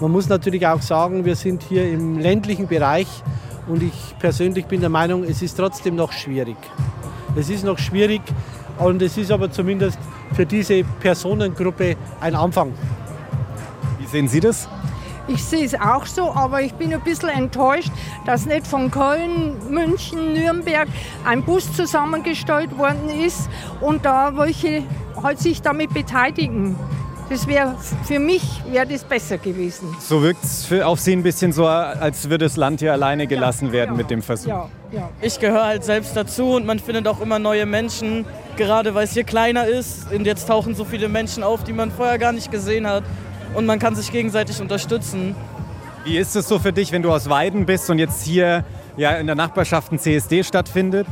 [0.00, 3.06] Man muss natürlich auch sagen, wir sind hier im ländlichen Bereich
[3.66, 6.56] und ich persönlich bin der Meinung, es ist trotzdem noch schwierig.
[7.36, 8.22] Es ist noch schwierig
[8.78, 9.98] und es ist aber zumindest
[10.32, 12.72] für diese Personengruppe ein Anfang.
[13.98, 14.66] Wie sehen Sie das?
[15.28, 17.90] Ich sehe es auch so, aber ich bin ein bisschen enttäuscht,
[18.26, 20.88] dass nicht von Köln, München, Nürnberg
[21.24, 23.48] ein Bus zusammengestellt worden ist
[23.80, 24.84] und da welche
[25.20, 26.76] halt sich damit beteiligen.
[27.28, 29.96] Das wäre für mich wäre das besser gewesen.
[29.98, 33.72] So wirkt es auf Sie ein bisschen so, als würde das Land hier alleine gelassen
[33.72, 34.48] werden ja, mit dem Versuch.
[34.48, 35.08] Ja, ja.
[35.20, 38.24] Ich gehöre halt selbst dazu und man findet auch immer neue Menschen,
[38.56, 40.12] gerade weil es hier kleiner ist.
[40.12, 43.02] Und jetzt tauchen so viele Menschen auf, die man vorher gar nicht gesehen hat.
[43.54, 45.34] Und man kann sich gegenseitig unterstützen.
[46.04, 48.64] Wie ist es so für dich, wenn du aus Weiden bist und jetzt hier
[48.96, 51.06] ja, in der Nachbarschaft ein CSD stattfindet?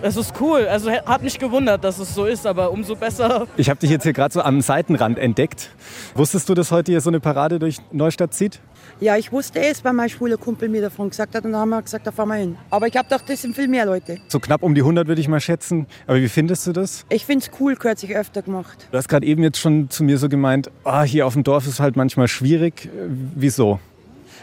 [0.00, 0.66] Es ist cool.
[0.68, 3.46] Also hat mich gewundert, dass es so ist, aber umso besser.
[3.56, 5.70] Ich habe dich jetzt hier gerade so am Seitenrand entdeckt.
[6.14, 8.60] Wusstest du, dass heute hier so eine Parade durch Neustadt zieht?
[9.00, 11.68] Ja, ich wusste es, weil mein schwuler Kumpel mir davon gesagt hat und dann haben
[11.68, 12.56] wir gesagt, da fahren wir hin.
[12.68, 14.18] Aber ich habe gedacht, das sind viel mehr Leute.
[14.26, 15.86] So knapp um die 100 würde ich mal schätzen.
[16.08, 17.04] Aber wie findest du das?
[17.08, 18.88] Ich finde es cool, gehört sich öfter gemacht.
[18.90, 21.68] Du hast gerade eben jetzt schon zu mir so gemeint, oh, hier auf dem Dorf
[21.68, 22.90] ist halt manchmal schwierig.
[23.36, 23.78] Wieso?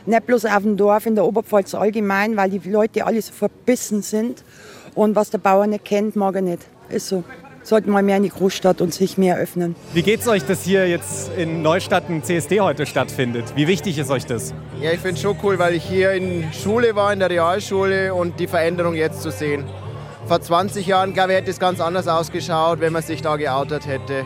[0.05, 4.03] Nicht bloß auf dem Dorf, in der Oberpfalz allgemein, weil die Leute alle so verbissen
[4.03, 4.45] sind.
[4.93, 6.59] Und was der Bauer nicht kennt, mag er nicht.
[6.87, 7.25] Ist so.
[7.65, 9.75] Sollten mal mehr in die Großstadt und sich mehr öffnen.
[9.95, 13.53] Wie geht's euch, dass hier jetzt in Neustadt ein CSD heute stattfindet?
[13.55, 14.53] Wie wichtig ist euch das?
[14.79, 18.13] Ja, ich finde es schon cool, weil ich hier in Schule war, in der Realschule
[18.13, 19.63] und die Veränderung jetzt zu sehen.
[20.27, 23.87] Vor 20 Jahren, glaube ich, hätte es ganz anders ausgeschaut, wenn man sich da geoutet
[23.87, 24.25] hätte.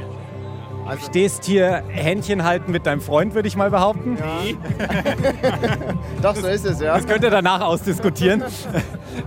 [0.86, 4.18] Also du stehst hier Händchen halten mit deinem Freund, würde ich mal behaupten.
[4.18, 4.42] Ja.
[6.22, 6.98] Doch, so ist es, ja.
[6.98, 8.44] Das könnt ihr danach ausdiskutieren.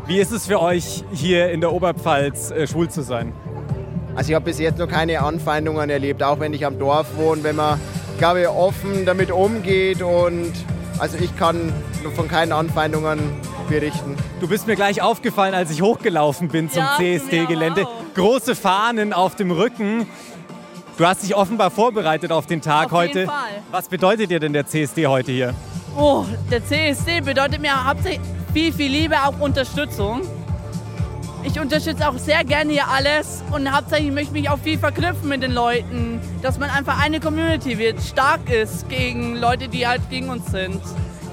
[0.07, 3.33] Wie ist es für euch, hier in der Oberpfalz äh, schwul zu sein?
[4.15, 7.43] Also ich habe bis jetzt noch keine Anfeindungen erlebt, auch wenn ich am Dorf wohne,
[7.45, 7.81] wenn man,
[8.19, 10.53] glaube ich, offen damit umgeht und
[10.99, 11.73] also ich kann
[12.15, 13.19] von keinen Anfeindungen
[13.69, 14.17] berichten.
[14.41, 17.87] Du bist mir gleich aufgefallen, als ich hochgelaufen bin zum Ja, CSD-Gelände.
[18.15, 20.07] Große Fahnen auf dem Rücken.
[20.99, 23.21] Du hast dich offenbar vorbereitet auf den Tag Auf heute.
[23.21, 23.63] jeden Fall.
[23.71, 25.55] Was bedeutet dir denn der CSD heute hier?
[25.97, 28.21] Oh, der CSD bedeutet mir hauptsächlich
[28.53, 30.21] viel, viel Liebe, auch Unterstützung.
[31.45, 35.29] Ich unterstütze auch sehr gerne hier alles und hauptsächlich möchte ich mich auch viel verknüpfen
[35.29, 40.09] mit den Leuten, dass man einfach eine Community wird, stark ist gegen Leute, die halt
[40.09, 40.81] gegen uns sind.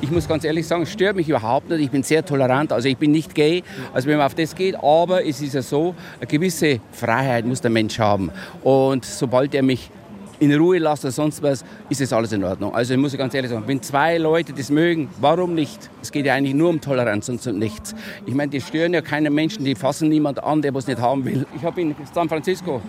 [0.01, 1.81] Ich muss ganz ehrlich sagen, es stört mich überhaupt nicht.
[1.81, 2.71] Ich bin sehr tolerant.
[2.71, 4.75] Also ich bin nicht gay, also wenn man auf das geht.
[4.81, 8.31] Aber es ist ja so, eine gewisse Freiheit muss der Mensch haben.
[8.63, 9.91] Und sobald er mich
[10.39, 12.73] in Ruhe oder sonst was, ist das alles in Ordnung.
[12.73, 15.89] Also ich muss ganz ehrlich sagen, wenn zwei Leute das mögen, warum nicht?
[16.01, 17.93] Es geht ja eigentlich nur um Toleranz und um nichts.
[18.25, 21.25] Ich meine, die stören ja keine Menschen, die fassen niemand an, der was nicht haben
[21.25, 21.45] will.
[21.55, 22.81] Ich habe in San Francisco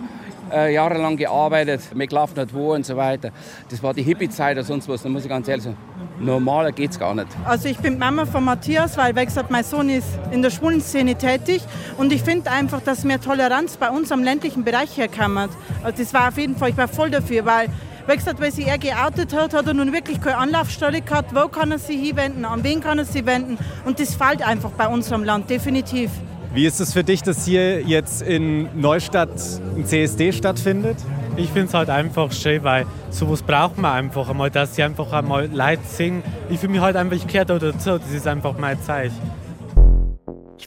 [0.53, 3.31] äh, jahrelang gearbeitet, McLaughlin hat wo und so weiter.
[3.69, 5.77] Das war die Hippie-Zeit oder sonst was, da muss ich ganz ehrlich sagen,
[6.19, 7.27] normaler geht's gar nicht.
[7.45, 10.81] Also ich bin Mama von Matthias, weil wie gesagt, mein Sohn ist in der schwulen
[10.81, 11.61] Szene tätig
[11.97, 15.49] und ich finde einfach, dass mehr Toleranz bei uns am ländlichen Bereich herkommt.
[15.83, 17.69] Also das war auf jeden Fall, ich war voll dafür, weil
[18.07, 21.35] wie gesagt, weil sich er geoutet hat, hat er nun wirklich keine Anlaufstelle gehabt.
[21.35, 22.45] Wo kann er sich hinwenden?
[22.45, 23.59] An wen kann er sich wenden?
[23.85, 26.09] Und das fällt einfach bei unserem Land, definitiv.
[26.53, 29.29] Wie ist es für dich, dass hier jetzt in Neustadt
[29.77, 30.97] ein CSD stattfindet?
[31.37, 35.13] Ich finde es halt einfach schön, weil sowas braucht man einfach einmal, dass sie einfach
[35.13, 36.23] einmal Leute singen.
[36.49, 39.15] Ich fühle mich halt einfach, ich gehöre da dazu, das ist einfach mein Zeichen.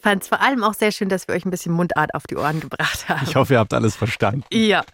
[0.04, 2.24] Ich fand es vor allem auch sehr schön, dass wir euch ein bisschen Mundart auf
[2.24, 3.26] die Ohren gebracht haben.
[3.26, 4.44] Ich hoffe, ihr habt alles verstanden.
[4.52, 4.84] Ja,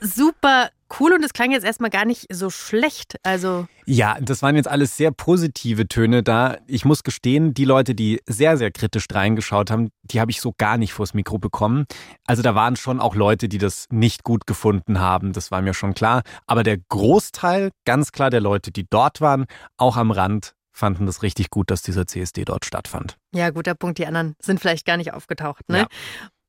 [0.00, 3.16] super cool und es klang jetzt erstmal gar nicht so schlecht.
[3.22, 6.56] Also Ja, das waren jetzt alles sehr positive Töne da.
[6.66, 10.54] Ich muss gestehen, die Leute, die sehr, sehr kritisch reingeschaut haben, die habe ich so
[10.56, 11.84] gar nicht vors Mikro bekommen.
[12.26, 15.74] Also da waren schon auch Leute, die das nicht gut gefunden haben, das war mir
[15.74, 16.22] schon klar.
[16.46, 19.44] Aber der Großteil, ganz klar der Leute, die dort waren,
[19.76, 23.16] auch am Rand, fanden das richtig gut, dass dieser CSD dort stattfand.
[23.34, 23.98] ja, guter Punkt.
[23.98, 25.68] Die anderen sind vielleicht gar nicht aufgetaucht.
[25.68, 25.78] Ne?
[25.78, 25.86] Ja.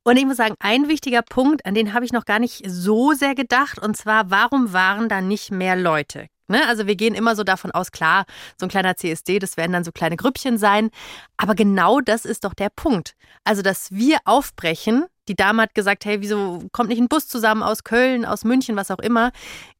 [0.04, 3.12] Und ich muss sagen, ein wichtiger Punkt, an den habe ich noch gar nicht so
[3.12, 3.78] sehr gedacht.
[3.78, 6.26] Und zwar, warum waren da nicht mehr Leute?
[6.48, 6.66] Ne?
[6.66, 8.24] Also wir gehen immer so davon aus, klar,
[8.58, 10.90] so ein kleiner CSD, das werden dann so kleine Grüppchen sein.
[11.36, 13.14] Aber genau das ist doch der Punkt.
[13.44, 17.62] Also, dass wir aufbrechen, Die Dame hat gesagt, hey, wieso kommt nicht ein Bus zusammen
[17.62, 19.30] aus Köln, aus München, was auch immer.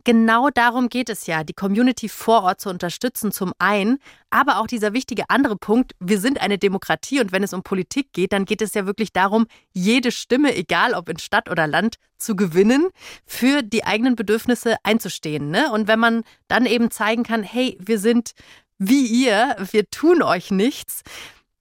[0.04, 3.98] Genau darum geht es ja, die Community vor Ort zu unterstützen, zum einen,
[4.30, 8.12] aber auch dieser wichtige andere Punkt, wir sind eine Demokratie und wenn es um Politik
[8.12, 11.96] geht, dann geht es ja wirklich darum, jede Stimme, egal ob in Stadt oder Land,
[12.18, 12.88] zu gewinnen,
[13.26, 15.50] für die eigenen Bedürfnisse einzustehen.
[15.50, 15.72] Ne?
[15.72, 18.32] Und wenn man dann eben zeigen kann, hey, wir sind
[18.78, 21.02] wie ihr, wir tun euch nichts,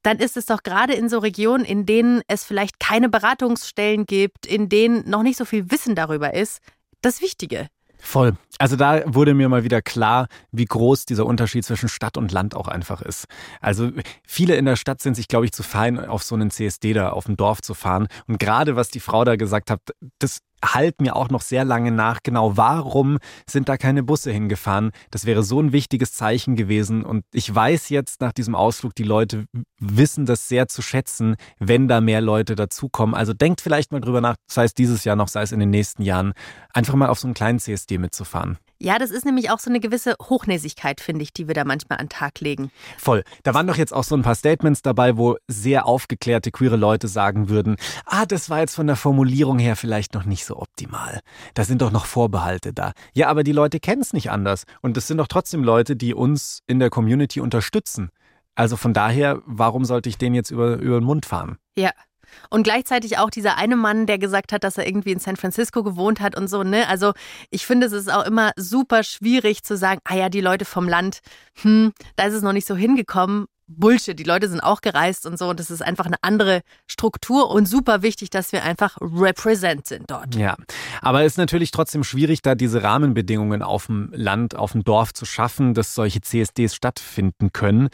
[0.04, 4.46] dann ist es doch gerade in so Regionen, in denen es vielleicht keine Beratungsstellen gibt,
[4.46, 6.60] in denen noch nicht so viel Wissen darüber ist,
[7.02, 7.68] das Wichtige.
[8.04, 8.34] Voll.
[8.58, 12.56] Also da wurde mir mal wieder klar, wie groß dieser Unterschied zwischen Stadt und Land
[12.56, 13.26] auch einfach ist.
[13.62, 13.92] Also
[14.26, 17.12] viele in der Stadt sind sich, glaube ich, zu fein, auf so einen CSD da
[17.12, 18.08] auf dem Dorf zu fahren.
[18.28, 19.82] Und gerade was die Frau da gesagt hat,
[20.18, 23.18] das halt mir auch noch sehr lange nach, genau warum
[23.50, 24.92] sind da keine Busse hingefahren.
[25.10, 27.04] Das wäre so ein wichtiges Zeichen gewesen.
[27.04, 29.46] Und ich weiß jetzt nach diesem Ausflug, die Leute
[29.80, 33.16] wissen das sehr zu schätzen, wenn da mehr Leute dazukommen.
[33.16, 35.70] Also denkt vielleicht mal drüber nach, sei es dieses Jahr noch, sei es in den
[35.70, 36.34] nächsten Jahren,
[36.74, 38.58] einfach mal auf so einen kleinen CSD mitzufahren.
[38.84, 42.00] Ja, das ist nämlich auch so eine gewisse Hochnäsigkeit, finde ich, die wir da manchmal
[42.00, 42.72] an den Tag legen.
[42.98, 43.24] Voll.
[43.44, 47.08] Da waren doch jetzt auch so ein paar Statements dabei, wo sehr aufgeklärte queere Leute
[47.08, 47.76] sagen würden,
[48.08, 51.20] ah, das war jetzt von der Formulierung her vielleicht noch nicht so optimal.
[51.54, 52.94] Da sind doch noch Vorbehalte da.
[53.14, 54.64] Ja, aber die Leute kennen es nicht anders.
[54.82, 58.10] Und das sind doch trotzdem Leute, die uns in der Community unterstützen.
[58.56, 61.60] Also von daher, warum sollte ich den jetzt über, über den Mund fahren?
[61.78, 61.92] Ja,
[62.50, 65.84] und gleichzeitig auch dieser eine Mann, der gesagt hat, dass er irgendwie in San Francisco
[65.84, 66.88] gewohnt hat und so, ne?
[66.88, 67.14] Also
[67.50, 70.88] ich finde, es ist auch immer super schwierig zu sagen, ah ja, die Leute vom
[70.88, 71.20] Land,
[71.62, 73.46] hm, da ist es noch nicht so hingekommen.
[73.78, 74.18] Bullshit.
[74.18, 75.50] Die Leute sind auch gereist und so.
[75.50, 80.10] Und es ist einfach eine andere Struktur und super wichtig, dass wir einfach represent sind
[80.10, 80.36] dort.
[80.36, 80.56] Ja,
[81.02, 85.14] aber es ist natürlich trotzdem schwierig, da diese Rahmenbedingungen auf dem Land, auf dem Dorf
[85.14, 87.90] zu schaffen, dass solche CSDs stattfinden können.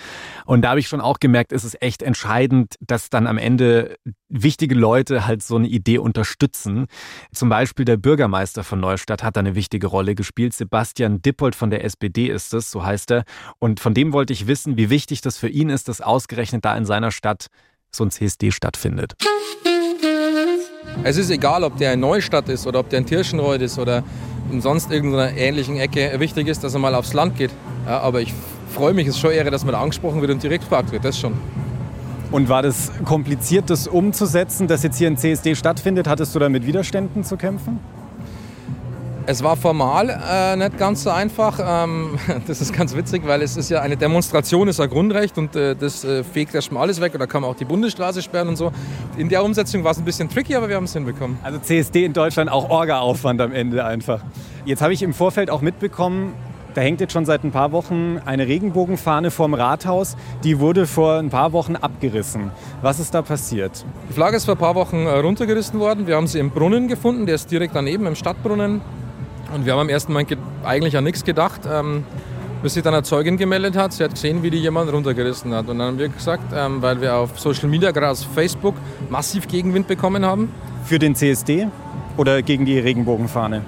[0.45, 3.97] Und da habe ich schon auch gemerkt, ist es echt entscheidend, dass dann am Ende
[4.29, 6.87] wichtige Leute halt so eine Idee unterstützen.
[7.31, 10.53] Zum Beispiel der Bürgermeister von Neustadt hat da eine wichtige Rolle gespielt.
[10.53, 13.23] Sebastian Dippold von der SPD ist es, so heißt er.
[13.59, 16.75] Und von dem wollte ich wissen, wie wichtig das für ihn ist, dass ausgerechnet da
[16.75, 17.47] in seiner Stadt
[17.91, 19.15] so ein CSD stattfindet.
[21.03, 24.03] Es ist egal, ob der in Neustadt ist oder ob der in Tirschenreuth ist oder
[24.51, 26.19] in sonst irgendeiner ähnlichen Ecke.
[26.19, 27.51] Wichtig ist, dass er mal aufs Land geht.
[27.86, 28.34] Ja, aber ich
[28.73, 31.06] freue mich, es ist schon eher, dass man da angesprochen wird und direkt gefragt wird,
[31.06, 31.34] das schon.
[32.32, 36.08] Und war das kompliziert, das umzusetzen, dass jetzt hier ein CSD stattfindet?
[36.08, 37.80] Hattest du da mit Widerständen zu kämpfen?
[39.29, 41.59] Es war formal äh, nicht ganz so einfach.
[41.61, 45.53] Ähm, das ist ganz witzig, weil es ist ja eine Demonstration, ist ein Grundrecht und
[45.53, 47.11] äh, das äh, fegt erstmal alles weg.
[47.19, 48.71] Da kann man auch die Bundesstraße sperren und so.
[49.17, 51.37] In der Umsetzung war es ein bisschen tricky, aber wir haben es hinbekommen.
[51.43, 54.21] Also CSD in Deutschland auch Orga-Aufwand am Ende einfach.
[54.63, 56.33] Jetzt habe ich im Vorfeld auch mitbekommen,
[56.73, 60.15] da hängt jetzt schon seit ein paar Wochen eine Regenbogenfahne vorm Rathaus.
[60.45, 62.51] Die wurde vor ein paar Wochen abgerissen.
[62.81, 63.83] Was ist da passiert?
[64.09, 66.07] Die Flagge ist vor ein paar Wochen äh, runtergerissen worden.
[66.07, 67.25] Wir haben sie im Brunnen gefunden.
[67.25, 68.79] Der ist direkt daneben, im Stadtbrunnen.
[69.53, 71.62] Und wir haben am ersten Moment eigentlich an nichts gedacht.
[71.71, 72.03] Ähm,
[72.63, 75.67] bis sich dann eine Zeugin gemeldet hat, sie hat gesehen, wie die jemand runtergerissen hat.
[75.69, 78.75] Und dann haben wir gesagt, ähm, weil wir auf Social Media, gerade aus Facebook,
[79.10, 80.51] massiv Gegenwind bekommen haben.
[80.83, 81.67] Für den CSD
[82.17, 83.62] oder gegen die Regenbogenfahne?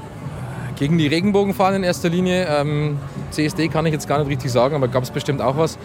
[0.79, 2.47] gegen die Regenbogenfahne in erster Linie.
[2.49, 2.97] Ähm,
[3.31, 5.77] CSD kann ich jetzt gar nicht richtig sagen, aber gab es bestimmt auch was.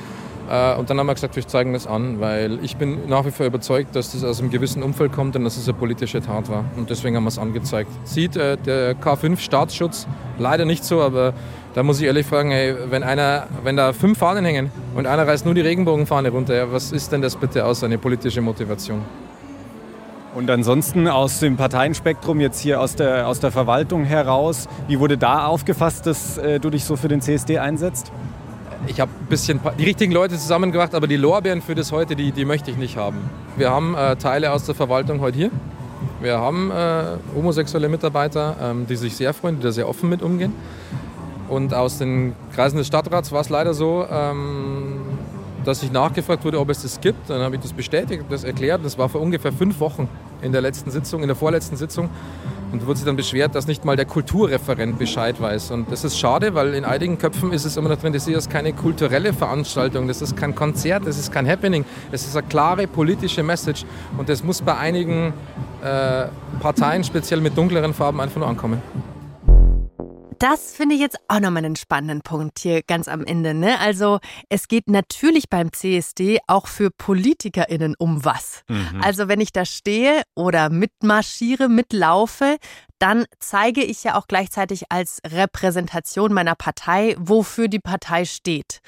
[0.51, 3.31] Äh, und dann haben wir gesagt, wir zeigen das an, weil ich bin nach wie
[3.31, 6.49] vor überzeugt, dass das aus einem gewissen Umfeld kommt und dass es eine politische Tat
[6.49, 6.65] war.
[6.77, 7.91] Und deswegen haben wir es angezeigt.
[8.05, 10.07] Sieht äh, der K5-Staatsschutz
[10.39, 11.33] leider nicht so, aber
[11.75, 15.27] da muss ich ehrlich fragen, hey, wenn, einer, wenn da fünf Fahnen hängen und einer
[15.27, 19.03] reißt nur die Regenbogenfahne runter, ja, was ist denn das bitte aus eine politische Motivation?
[20.35, 25.17] Und ansonsten aus dem Parteienspektrum, jetzt hier aus der, aus der Verwaltung heraus, wie wurde
[25.17, 28.11] da aufgefasst, dass äh, du dich so für den CSD einsetzt?
[28.87, 32.33] Ich habe ein bisschen die richtigen Leute zusammengebracht, aber die Lorbeeren für das heute, die,
[32.33, 33.19] die möchte ich nicht haben.
[33.57, 35.51] Wir haben äh, Teile aus der Verwaltung heute hier.
[36.21, 40.23] Wir haben äh, homosexuelle Mitarbeiter, ähm, die sich sehr freuen, die da sehr offen mit
[40.23, 40.53] umgehen.
[41.49, 45.01] Und aus den Kreisen des Stadtrats war es leider so, ähm,
[45.65, 47.31] dass ich nachgefragt wurde, ob es das gibt.
[47.31, 48.85] Dann habe ich das bestätigt, das erklärt.
[48.85, 50.09] Das war vor ungefähr fünf Wochen
[50.43, 52.11] in der letzten Sitzung, in der vorletzten Sitzung.
[52.73, 55.71] Und wurde sich dann beschwert, dass nicht mal der Kulturreferent Bescheid weiß.
[55.71, 58.51] Und das ist schade, weil in einigen Köpfen ist es immer noch drin, das ist
[58.51, 61.85] keine kulturelle Veranstaltung, das ist kein Konzert, das ist kein Happening.
[62.11, 63.85] Es ist eine klare politische Message.
[64.19, 65.33] Und das muss bei einigen
[65.83, 66.27] äh,
[66.61, 68.83] Parteien, speziell mit dunkleren Farben, einfach nur ankommen.
[70.45, 73.55] Das finde ich jetzt auch nochmal einen spannenden Punkt hier ganz am Ende.
[73.55, 73.81] Ne?
[73.81, 74.19] Also
[74.51, 78.61] es geht natürlich beim CSD auch für PolitikerInnen um was.
[78.69, 79.01] Mhm.
[79.03, 82.59] Also wenn ich da stehe oder mitmarschiere, mitlaufe,
[82.99, 88.81] dann zeige ich ja auch gleichzeitig als Repräsentation meiner Partei, wofür die Partei steht.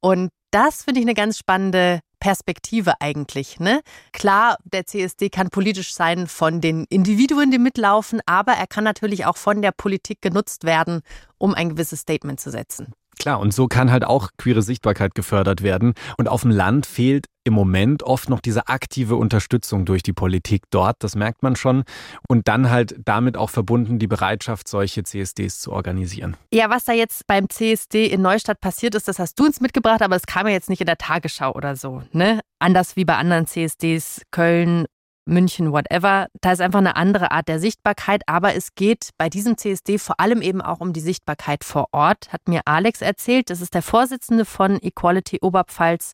[0.00, 3.60] Und das finde ich eine ganz spannende Perspektive eigentlich.
[3.60, 3.82] Ne?
[4.14, 9.26] Klar, der CSD kann politisch sein von den Individuen, die mitlaufen, aber er kann natürlich
[9.26, 11.02] auch von der Politik genutzt werden,
[11.36, 12.94] um ein gewisses Statement zu setzen.
[13.18, 15.94] Klar, und so kann halt auch queere Sichtbarkeit gefördert werden.
[16.16, 20.62] Und auf dem Land fehlt im Moment oft noch diese aktive Unterstützung durch die Politik
[20.70, 21.84] dort, das merkt man schon.
[22.26, 26.36] Und dann halt damit auch verbunden die Bereitschaft, solche CSDs zu organisieren.
[26.52, 30.00] Ja, was da jetzt beim CSD in Neustadt passiert ist, das hast du uns mitgebracht,
[30.00, 32.02] aber es kam ja jetzt nicht in der Tagesschau oder so.
[32.12, 32.40] Ne?
[32.58, 34.86] Anders wie bei anderen CSDs, Köln,
[35.26, 36.28] München, whatever.
[36.40, 40.20] Da ist einfach eine andere Art der Sichtbarkeit, aber es geht bei diesem CSD vor
[40.20, 43.50] allem eben auch um die Sichtbarkeit vor Ort, hat mir Alex erzählt.
[43.50, 46.12] Das ist der Vorsitzende von Equality Oberpfalz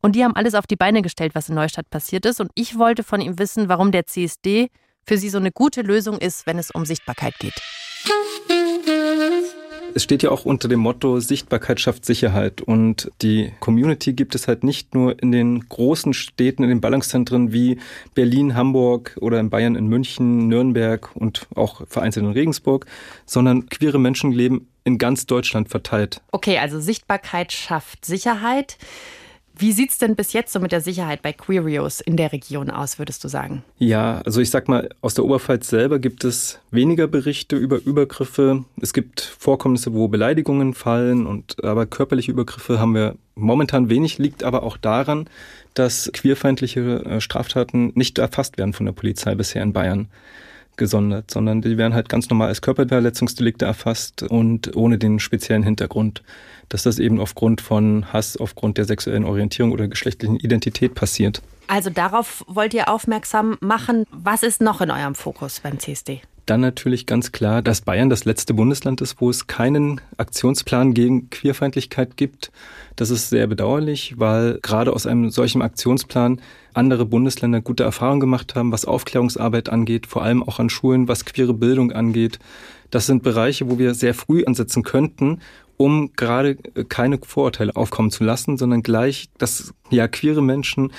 [0.00, 2.78] und die haben alles auf die Beine gestellt, was in Neustadt passiert ist und ich
[2.78, 4.70] wollte von ihm wissen, warum der CSD
[5.04, 7.60] für sie so eine gute Lösung ist, wenn es um Sichtbarkeit geht.
[9.94, 14.48] Es steht ja auch unter dem Motto Sichtbarkeit schafft Sicherheit und die Community gibt es
[14.48, 17.78] halt nicht nur in den großen Städten, in den Ballungszentren wie
[18.14, 22.86] Berlin, Hamburg oder in Bayern, in München, Nürnberg und auch vereinzelt in Regensburg,
[23.26, 26.22] sondern queere Menschen leben in ganz Deutschland verteilt.
[26.32, 28.78] Okay, also Sichtbarkeit schafft Sicherheit.
[29.62, 32.68] Wie sieht es denn bis jetzt so mit der Sicherheit bei Queerios in der Region
[32.68, 33.62] aus, würdest du sagen?
[33.78, 38.64] Ja, also ich sag mal, aus der Oberpfalz selber gibt es weniger Berichte über Übergriffe.
[38.80, 44.42] Es gibt Vorkommnisse, wo Beleidigungen fallen und aber körperliche Übergriffe haben wir momentan wenig, liegt
[44.42, 45.28] aber auch daran,
[45.74, 50.08] dass queerfeindliche äh, Straftaten nicht erfasst werden von der Polizei bisher in Bayern
[50.76, 56.24] gesondert, sondern die werden halt ganz normal als Körperverletzungsdelikte erfasst und ohne den speziellen Hintergrund
[56.72, 61.42] dass das eben aufgrund von Hass, aufgrund der sexuellen Orientierung oder geschlechtlichen Identität passiert.
[61.66, 64.04] Also darauf wollt ihr aufmerksam machen.
[64.10, 66.22] Was ist noch in eurem Fokus beim CSD?
[66.46, 71.30] Dann natürlich ganz klar, dass Bayern das letzte Bundesland ist, wo es keinen Aktionsplan gegen
[71.30, 72.50] Queerfeindlichkeit gibt.
[72.96, 76.40] Das ist sehr bedauerlich, weil gerade aus einem solchen Aktionsplan
[76.74, 81.26] andere Bundesländer gute Erfahrungen gemacht haben, was Aufklärungsarbeit angeht, vor allem auch an Schulen, was
[81.26, 82.38] queere Bildung angeht.
[82.90, 85.38] Das sind Bereiche, wo wir sehr früh ansetzen könnten
[85.76, 90.92] um gerade äh, keine Vorurteile aufkommen zu lassen, sondern gleich, dass ja queere Menschen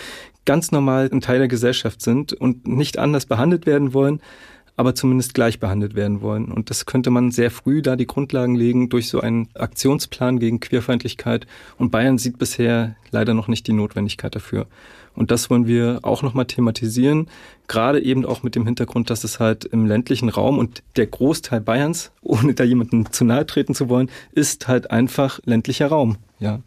[0.45, 4.21] ganz normal ein Teil der Gesellschaft sind und nicht anders behandelt werden wollen,
[4.75, 6.51] aber zumindest gleich behandelt werden wollen.
[6.51, 10.59] Und das könnte man sehr früh da die Grundlagen legen durch so einen Aktionsplan gegen
[10.59, 11.45] Queerfeindlichkeit.
[11.77, 14.67] Und Bayern sieht bisher leider noch nicht die Notwendigkeit dafür.
[15.15, 17.27] Und das wollen wir auch nochmal thematisieren,
[17.67, 21.61] gerade eben auch mit dem Hintergrund, dass es halt im ländlichen Raum und der Großteil
[21.61, 26.59] Bayerns, ohne da jemanden zu nahe treten zu wollen, ist halt einfach ländlicher Raum, ja.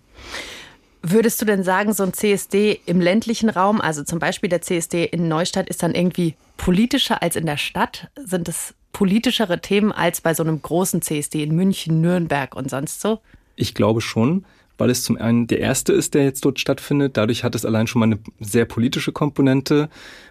[1.03, 5.05] Würdest du denn sagen, so ein CSD im ländlichen Raum, also zum Beispiel der CSD
[5.05, 8.09] in Neustadt, ist dann irgendwie politischer als in der Stadt?
[8.17, 13.01] Sind es politischere Themen als bei so einem großen CSD in München, Nürnberg und sonst
[13.01, 13.21] so?
[13.55, 14.45] Ich glaube schon,
[14.79, 17.17] weil es zum einen der erste ist, der jetzt dort stattfindet.
[17.17, 19.89] Dadurch hat es allein schon mal eine sehr politische Komponente,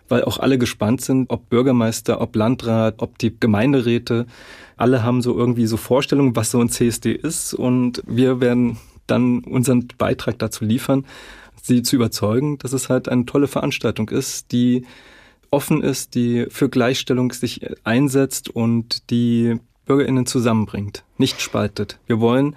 [0.08, 4.28] weil auch alle gespannt sind, ob Bürgermeister, ob Landrat, ob die Gemeinderäte.
[4.78, 8.78] Alle haben so irgendwie so Vorstellungen, was so ein CSD ist und wir werden
[9.08, 11.06] dann unseren Beitrag dazu liefern,
[11.62, 14.86] sie zu überzeugen, dass es halt eine tolle Veranstaltung ist, die
[15.52, 22.00] offen ist, die für Gleichstellung sich einsetzt und die BürgerInnen zusammenbringt, nicht spaltet.
[22.08, 22.56] Wir wollen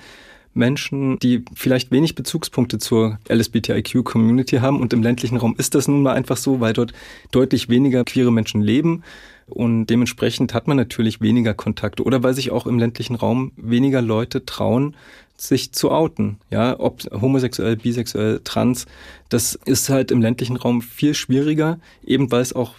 [0.54, 4.80] Menschen, die vielleicht wenig Bezugspunkte zur LSBTIQ-Community haben.
[4.80, 6.92] Und im ländlichen Raum ist das nun mal einfach so, weil dort
[7.30, 9.02] deutlich weniger queere Menschen leben.
[9.46, 14.02] Und dementsprechend hat man natürlich weniger Kontakte oder weil sich auch im ländlichen Raum weniger
[14.02, 14.94] Leute trauen,
[15.40, 18.86] sich zu outen, ja, ob homosexuell, bisexuell, trans,
[19.28, 22.74] das ist halt im ländlichen Raum viel schwieriger, eben weil es auch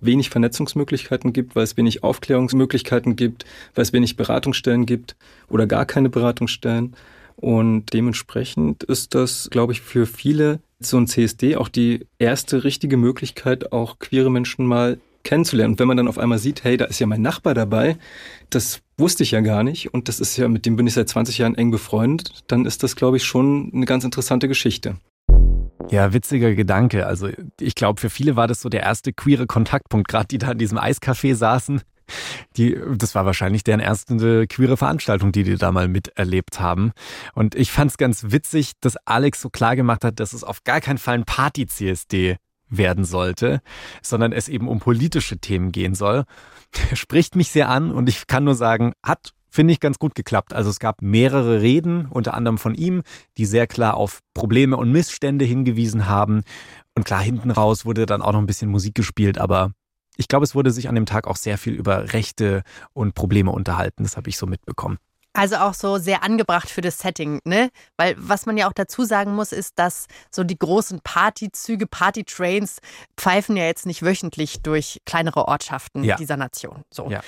[0.00, 5.16] wenig Vernetzungsmöglichkeiten gibt, weil es wenig Aufklärungsmöglichkeiten gibt, weil es wenig Beratungsstellen gibt
[5.48, 6.94] oder gar keine Beratungsstellen.
[7.36, 12.96] Und dementsprechend ist das, glaube ich, für viele so ein CSD auch die erste richtige
[12.96, 15.74] Möglichkeit, auch queere Menschen mal kennenzulernen.
[15.74, 17.96] Und wenn man dann auf einmal sieht, hey, da ist ja mein Nachbar dabei,
[18.50, 21.08] das wusste ich ja gar nicht und das ist ja, mit dem bin ich seit
[21.08, 24.96] 20 Jahren eng befreundet, dann ist das, glaube ich, schon eine ganz interessante Geschichte.
[25.90, 27.06] Ja, witziger Gedanke.
[27.06, 27.28] Also
[27.60, 30.58] ich glaube, für viele war das so der erste queere Kontaktpunkt, gerade die da in
[30.58, 31.82] diesem Eiscafé saßen.
[32.56, 36.92] Die, das war wahrscheinlich deren erste queere Veranstaltung, die die da mal miterlebt haben.
[37.34, 40.64] Und ich fand es ganz witzig, dass Alex so klar gemacht hat, dass es auf
[40.64, 42.36] gar keinen Fall ein Party-CSD
[42.72, 43.60] werden sollte,
[44.02, 46.24] sondern es eben um politische Themen gehen soll.
[46.94, 50.54] Spricht mich sehr an und ich kann nur sagen, hat finde ich ganz gut geklappt.
[50.54, 53.02] Also es gab mehrere Reden, unter anderem von ihm,
[53.36, 56.42] die sehr klar auf Probleme und Missstände hingewiesen haben.
[56.94, 59.72] Und klar, hinten raus wurde dann auch noch ein bisschen Musik gespielt, aber
[60.16, 62.62] ich glaube, es wurde sich an dem Tag auch sehr viel über Rechte
[62.92, 64.02] und Probleme unterhalten.
[64.02, 64.98] Das habe ich so mitbekommen.
[65.34, 67.70] Also auch so sehr angebracht für das Setting, ne?
[67.96, 72.78] Weil was man ja auch dazu sagen muss, ist, dass so die großen Partyzüge, Partytrains
[73.16, 76.16] pfeifen ja jetzt nicht wöchentlich durch kleinere Ortschaften Ja.
[76.16, 76.82] dieser Nation.
[76.92, 77.08] So.
[77.10, 77.20] Ja.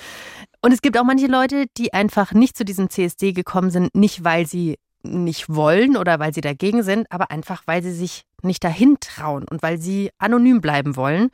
[0.61, 4.23] Und es gibt auch manche Leute, die einfach nicht zu diesem CSD gekommen sind, nicht
[4.23, 8.63] weil sie nicht wollen oder weil sie dagegen sind, aber einfach weil sie sich nicht
[8.63, 11.29] dahin trauen und weil sie anonym bleiben wollen.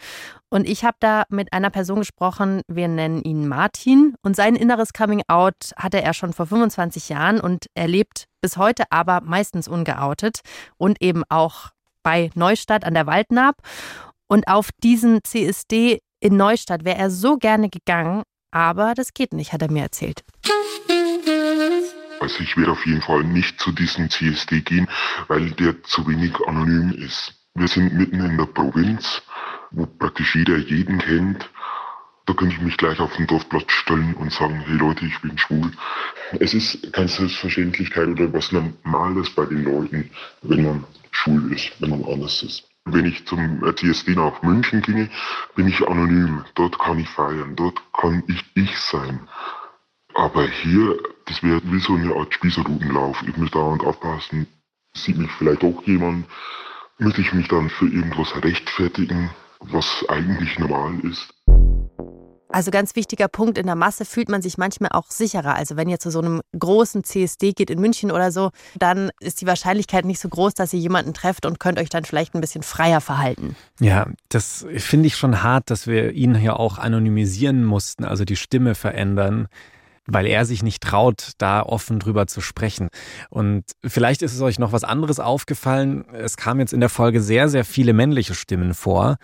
[0.50, 4.94] Und ich habe da mit einer Person gesprochen, wir nennen ihn Martin und sein inneres
[4.94, 9.68] Coming Out hatte er schon vor 25 Jahren und er lebt bis heute aber meistens
[9.68, 10.42] ungeoutet
[10.78, 11.70] und eben auch
[12.04, 13.56] bei Neustadt an der Waldnaab.
[14.28, 19.54] Und auf diesen CSD in Neustadt wäre er so gerne gegangen, aber das geht nicht,
[19.54, 20.24] hat er mir erzählt.
[22.22, 24.88] Also ich werde auf jeden Fall nicht zu diesem CSD gehen,
[25.28, 27.34] weil der zu wenig anonym ist.
[27.56, 29.24] Wir sind mitten in der Provinz,
[29.72, 31.50] wo praktisch jeder jeden kennt.
[32.28, 35.36] Da könnte ich mich gleich auf den Dorfplatz stellen und sagen, hey Leute, ich bin
[35.36, 35.72] schwul.
[36.40, 40.12] Es ist keine Selbstverständlichkeit oder was Normales bei den Leuten,
[40.44, 42.70] wenn man schwul ist, wenn man anders ist.
[42.86, 45.10] Wenn ich zum äh, CSD nach München ginge,
[45.56, 46.46] bin ich anonym.
[46.54, 49.28] Dort kann ich feiern, dort kann ich ich sein.
[50.14, 53.24] Aber hier, das wäre wie so eine Art Spießerrutenlauf.
[53.28, 54.48] Ich muss dauernd aufpassen,
[54.94, 56.26] sieht mich vielleicht auch jemand,
[57.00, 61.34] muss ich mich dann für irgendwas rechtfertigen, was eigentlich normal ist.
[62.54, 65.56] Also ganz wichtiger Punkt, in der Masse fühlt man sich manchmal auch sicherer.
[65.56, 69.42] Also wenn ihr zu so einem großen CSD geht in München oder so, dann ist
[69.42, 72.42] die Wahrscheinlichkeit nicht so groß, dass ihr jemanden trefft und könnt euch dann vielleicht ein
[72.42, 73.56] bisschen freier verhalten.
[73.80, 78.36] Ja, das finde ich schon hart, dass wir ihn hier auch anonymisieren mussten, also die
[78.36, 79.48] Stimme verändern,
[80.08, 82.90] weil er sich nicht traut, da offen drüber zu sprechen.
[83.30, 86.06] Und vielleicht ist es euch noch was anderes aufgefallen.
[86.14, 89.18] Es kam jetzt in der Folge sehr, sehr viele männliche Stimmen vor.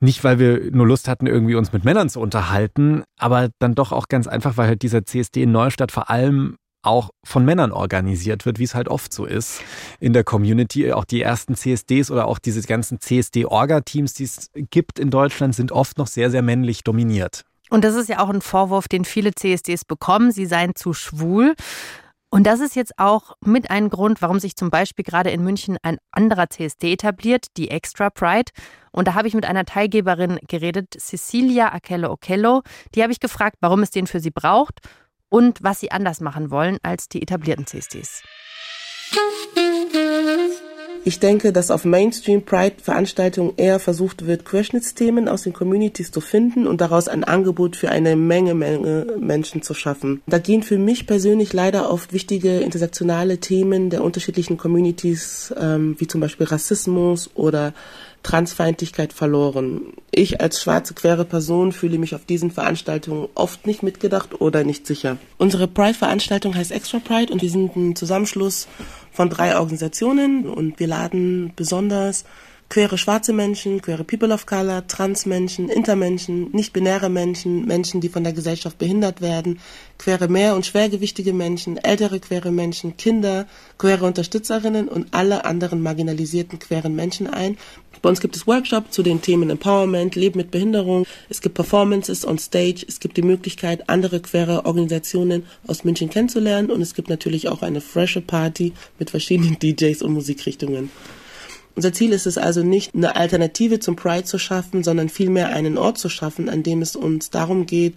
[0.00, 3.90] Nicht, weil wir nur Lust hatten, irgendwie uns mit Männern zu unterhalten, aber dann doch
[3.92, 8.44] auch ganz einfach, weil halt dieser CSD in Neustadt vor allem auch von Männern organisiert
[8.44, 9.62] wird, wie es halt oft so ist
[10.00, 10.92] in der Community.
[10.92, 15.72] Auch die ersten CSDs oder auch diese ganzen CSD-Orga-Teams, die es gibt in Deutschland, sind
[15.72, 17.44] oft noch sehr, sehr männlich dominiert.
[17.70, 21.54] Und das ist ja auch ein Vorwurf, den viele CSDs bekommen, sie seien zu schwul.
[22.30, 25.78] Und das ist jetzt auch mit ein Grund, warum sich zum Beispiel gerade in München
[25.82, 28.50] ein anderer CSD etabliert, die Extra Pride.
[28.90, 32.62] Und da habe ich mit einer Teilgeberin geredet, Cecilia Akello Okello.
[32.94, 34.80] Die habe ich gefragt, warum es den für sie braucht
[35.28, 38.22] und was sie anders machen wollen als die etablierten CSDs.
[41.06, 46.22] Ich denke, dass auf Mainstream Pride Veranstaltungen eher versucht wird, Querschnittsthemen aus den Communities zu
[46.22, 50.22] finden und daraus ein Angebot für eine Menge, Menge Menschen zu schaffen.
[50.26, 56.06] Da gehen für mich persönlich leider oft wichtige intersektionale Themen der unterschiedlichen Communities, ähm, wie
[56.06, 57.74] zum Beispiel Rassismus oder
[58.24, 59.92] Transfeindlichkeit verloren.
[60.10, 64.86] Ich als schwarze queere Person fühle mich auf diesen Veranstaltungen oft nicht mitgedacht oder nicht
[64.86, 65.18] sicher.
[65.38, 68.66] Unsere Pride-Veranstaltung heißt Extra Pride und wir sind ein Zusammenschluss
[69.12, 72.24] von drei Organisationen und wir laden besonders
[72.68, 78.32] queere schwarze Menschen, queere People of Color, Transmenschen, Intermenschen, nicht-binäre Menschen, Menschen, die von der
[78.32, 79.60] Gesellschaft behindert werden,
[79.98, 83.46] queere mehr- und schwergewichtige Menschen, ältere queere Menschen, Kinder,
[83.78, 87.56] queere Unterstützerinnen und alle anderen marginalisierten queeren Menschen ein.
[88.02, 91.06] Bei uns gibt es Workshops zu den Themen Empowerment, Leben mit Behinderung.
[91.28, 92.84] Es gibt Performances on Stage.
[92.86, 96.70] Es gibt die Möglichkeit, andere queere Organisationen aus München kennenzulernen.
[96.70, 100.90] Und es gibt natürlich auch eine frische Party mit verschiedenen DJs und Musikrichtungen.
[101.76, 105.76] Unser Ziel ist es also nicht, eine Alternative zum Pride zu schaffen, sondern vielmehr einen
[105.76, 107.96] Ort zu schaffen, an dem es uns darum geht,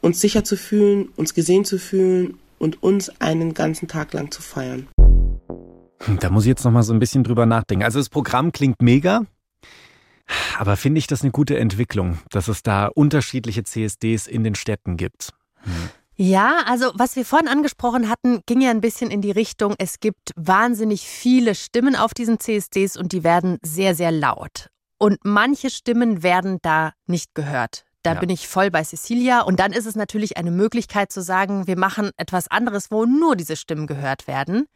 [0.00, 4.42] uns sicher zu fühlen, uns gesehen zu fühlen und uns einen ganzen Tag lang zu
[4.42, 4.86] feiern.
[6.20, 7.84] Da muss ich jetzt noch mal so ein bisschen drüber nachdenken.
[7.84, 9.22] Also das Programm klingt mega,
[10.56, 14.96] aber finde ich das eine gute Entwicklung, dass es da unterschiedliche CSDs in den Städten
[14.96, 15.30] gibt?
[16.16, 20.00] Ja, also was wir vorhin angesprochen hatten, ging ja ein bisschen in die Richtung, es
[20.00, 24.70] gibt wahnsinnig viele Stimmen auf diesen CSDs und die werden sehr, sehr laut.
[24.98, 27.84] Und manche Stimmen werden da nicht gehört.
[28.02, 28.20] Da Ja.
[28.20, 29.40] bin ich voll bei Cecilia.
[29.40, 33.34] Und dann ist es natürlich eine Möglichkeit zu sagen, wir machen etwas anderes, wo nur
[33.34, 34.66] diese Stimmen gehört werden.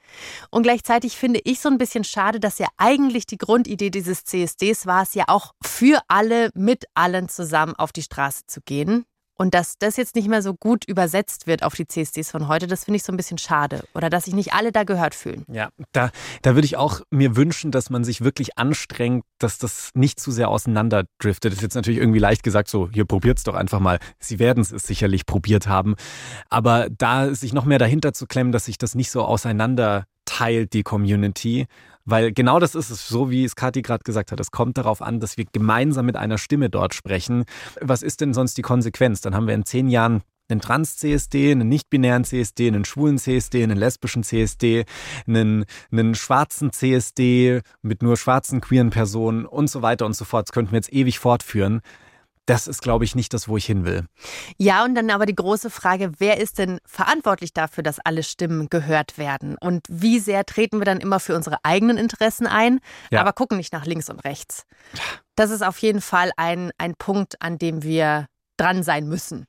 [0.50, 4.84] Und gleichzeitig finde ich so ein bisschen schade, dass ja eigentlich die Grundidee dieses CSDs
[4.84, 9.04] war es ja auch für alle, mit allen zusammen auf die Straße zu gehen.
[9.40, 12.66] Und dass das jetzt nicht mehr so gut übersetzt wird auf die CSDs von heute,
[12.66, 13.84] das finde ich so ein bisschen schade.
[13.94, 15.46] Oder dass sich nicht alle da gehört fühlen.
[15.50, 16.10] Ja, da,
[16.42, 20.30] da würde ich auch mir wünschen, dass man sich wirklich anstrengt, dass das nicht zu
[20.30, 21.52] sehr auseinanderdriftet.
[21.52, 23.98] Das ist jetzt natürlich irgendwie leicht gesagt, so, hier probiert's doch einfach mal.
[24.18, 25.94] Sie werden es sicherlich probiert haben.
[26.50, 30.74] Aber da sich noch mehr dahinter zu klemmen, dass sich das nicht so auseinander teilt,
[30.74, 31.66] die Community.
[32.04, 34.40] Weil genau das ist es, so wie es Kathi gerade gesagt hat.
[34.40, 37.44] Es kommt darauf an, dass wir gemeinsam mit einer Stimme dort sprechen.
[37.80, 39.20] Was ist denn sonst die Konsequenz?
[39.20, 43.78] Dann haben wir in zehn Jahren einen Trans-CSD, einen nicht-binären CSD, einen schwulen CSD, einen
[43.78, 44.84] lesbischen CSD,
[45.26, 50.48] einen, einen schwarzen CSD mit nur schwarzen queeren Personen und so weiter und so fort.
[50.48, 51.80] Das könnten wir jetzt ewig fortführen.
[52.52, 54.04] Das ist, glaube ich, nicht das, wo ich hin will.
[54.58, 58.68] Ja, und dann aber die große Frage, wer ist denn verantwortlich dafür, dass alle Stimmen
[58.68, 59.56] gehört werden?
[59.60, 62.80] Und wie sehr treten wir dann immer für unsere eigenen Interessen ein,
[63.10, 63.20] Ja.
[63.20, 64.64] aber gucken nicht nach links und rechts?
[65.36, 68.26] Das ist auf jeden Fall ein, ein Punkt, an dem wir
[68.60, 69.46] dran sein müssen.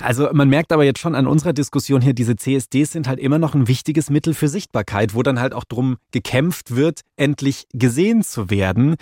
[0.00, 3.38] Also man merkt aber jetzt schon an unserer Diskussion hier, diese CSDs sind halt immer
[3.38, 8.22] noch ein wichtiges Mittel für Sichtbarkeit, wo dann halt auch drum gekämpft wird, endlich gesehen
[8.22, 8.94] zu werden.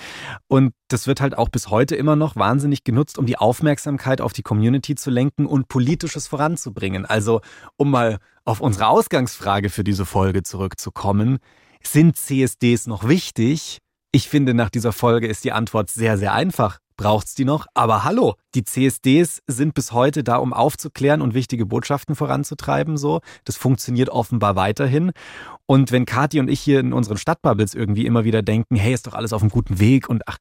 [0.48, 4.32] Und das wird halt auch bis heute immer noch wahnsinnig genutzt, um die Aufmerksamkeit auf
[4.32, 7.04] die Community zu lenken und politisches voranzubringen.
[7.04, 7.40] Also
[7.76, 11.38] um mal auf unsere Ausgangsfrage für diese Folge zurückzukommen,
[11.82, 13.78] sind CSDs noch wichtig?
[14.12, 16.78] Ich finde, nach dieser Folge ist die Antwort sehr, sehr einfach.
[16.96, 17.66] Braucht's die noch?
[17.74, 22.96] Aber hallo, die CSDs sind bis heute da, um aufzuklären und wichtige Botschaften voranzutreiben.
[22.96, 25.12] So, das funktioniert offenbar weiterhin.
[25.66, 29.06] Und wenn Kathi und ich hier in unseren Stadtbubbles irgendwie immer wieder denken, hey, ist
[29.06, 30.38] doch alles auf einem guten Weg und ach,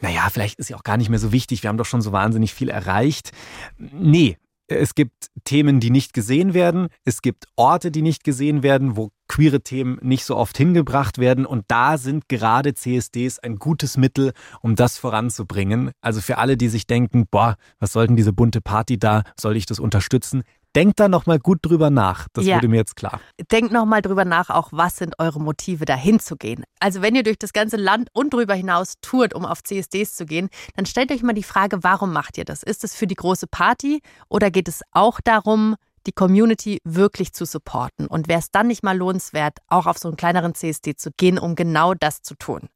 [0.00, 2.12] naja, vielleicht ist ja auch gar nicht mehr so wichtig, wir haben doch schon so
[2.12, 3.30] wahnsinnig viel erreicht.
[3.78, 4.36] Nee,
[4.68, 6.88] es gibt Themen, die nicht gesehen werden.
[7.04, 11.44] Es gibt Orte, die nicht gesehen werden, wo queere Themen nicht so oft hingebracht werden.
[11.44, 14.32] Und da sind gerade CSDs ein gutes Mittel,
[14.62, 15.90] um das voranzubringen.
[16.00, 19.24] Also für alle, die sich denken, boah, was soll denn diese bunte Party da?
[19.38, 20.42] Soll ich das unterstützen?
[20.74, 22.28] Denkt da nochmal gut drüber nach.
[22.32, 22.56] Das Ja.
[22.56, 23.20] wurde mir jetzt klar.
[23.52, 26.64] Denkt nochmal drüber nach, auch was sind eure Motive, dahin zu gehen.
[26.80, 30.24] Also wenn ihr durch das ganze Land und drüber hinaus tourt, um auf CSDs zu
[30.24, 32.62] gehen, dann stellt euch mal die Frage, warum macht ihr das?
[32.62, 35.76] Ist es für die große Party oder geht es auch darum,
[36.06, 38.06] die Community wirklich zu supporten?
[38.06, 41.38] Und wäre es dann nicht mal lohnenswert, auch auf so einen kleineren CSD zu gehen,
[41.38, 42.68] um genau das zu tun?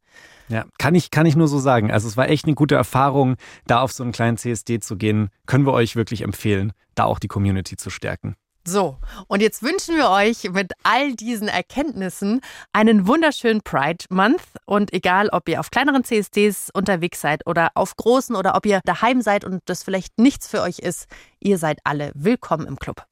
[0.48, 1.92] Ja, kann ich, kann ich nur so sagen.
[1.92, 5.30] Also es war echt eine gute Erfahrung, da auf so einen kleinen CSD zu gehen.
[5.46, 8.34] Können wir euch wirklich empfehlen, da auch die Community zu stärken.
[8.66, 12.40] So, und jetzt wünschen wir euch mit all diesen Erkenntnissen
[12.74, 14.42] einen wunderschönen Pride Month.
[14.66, 18.80] Und egal, ob ihr auf kleineren CSDs unterwegs seid oder auf großen oder ob ihr
[18.84, 21.06] daheim seid und das vielleicht nichts für euch ist,
[21.38, 23.06] ihr seid alle willkommen im Club.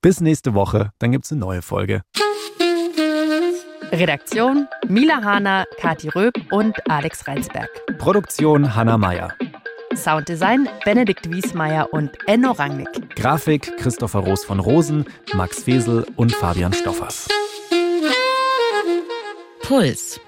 [0.00, 2.02] Bis nächste Woche, dann gibt's eine neue Folge.
[3.90, 7.68] Redaktion Mila Hahner, Kathi Röb und Alex Reinsberg.
[7.98, 9.32] Produktion Hanna Meyer.
[9.94, 13.16] Sounddesign Benedikt Wiesmeier und Enno Rangnick.
[13.16, 17.26] Grafik Christopher Roos von Rosen, Max Fesel und Fabian Stoffers.
[19.62, 20.20] Puls.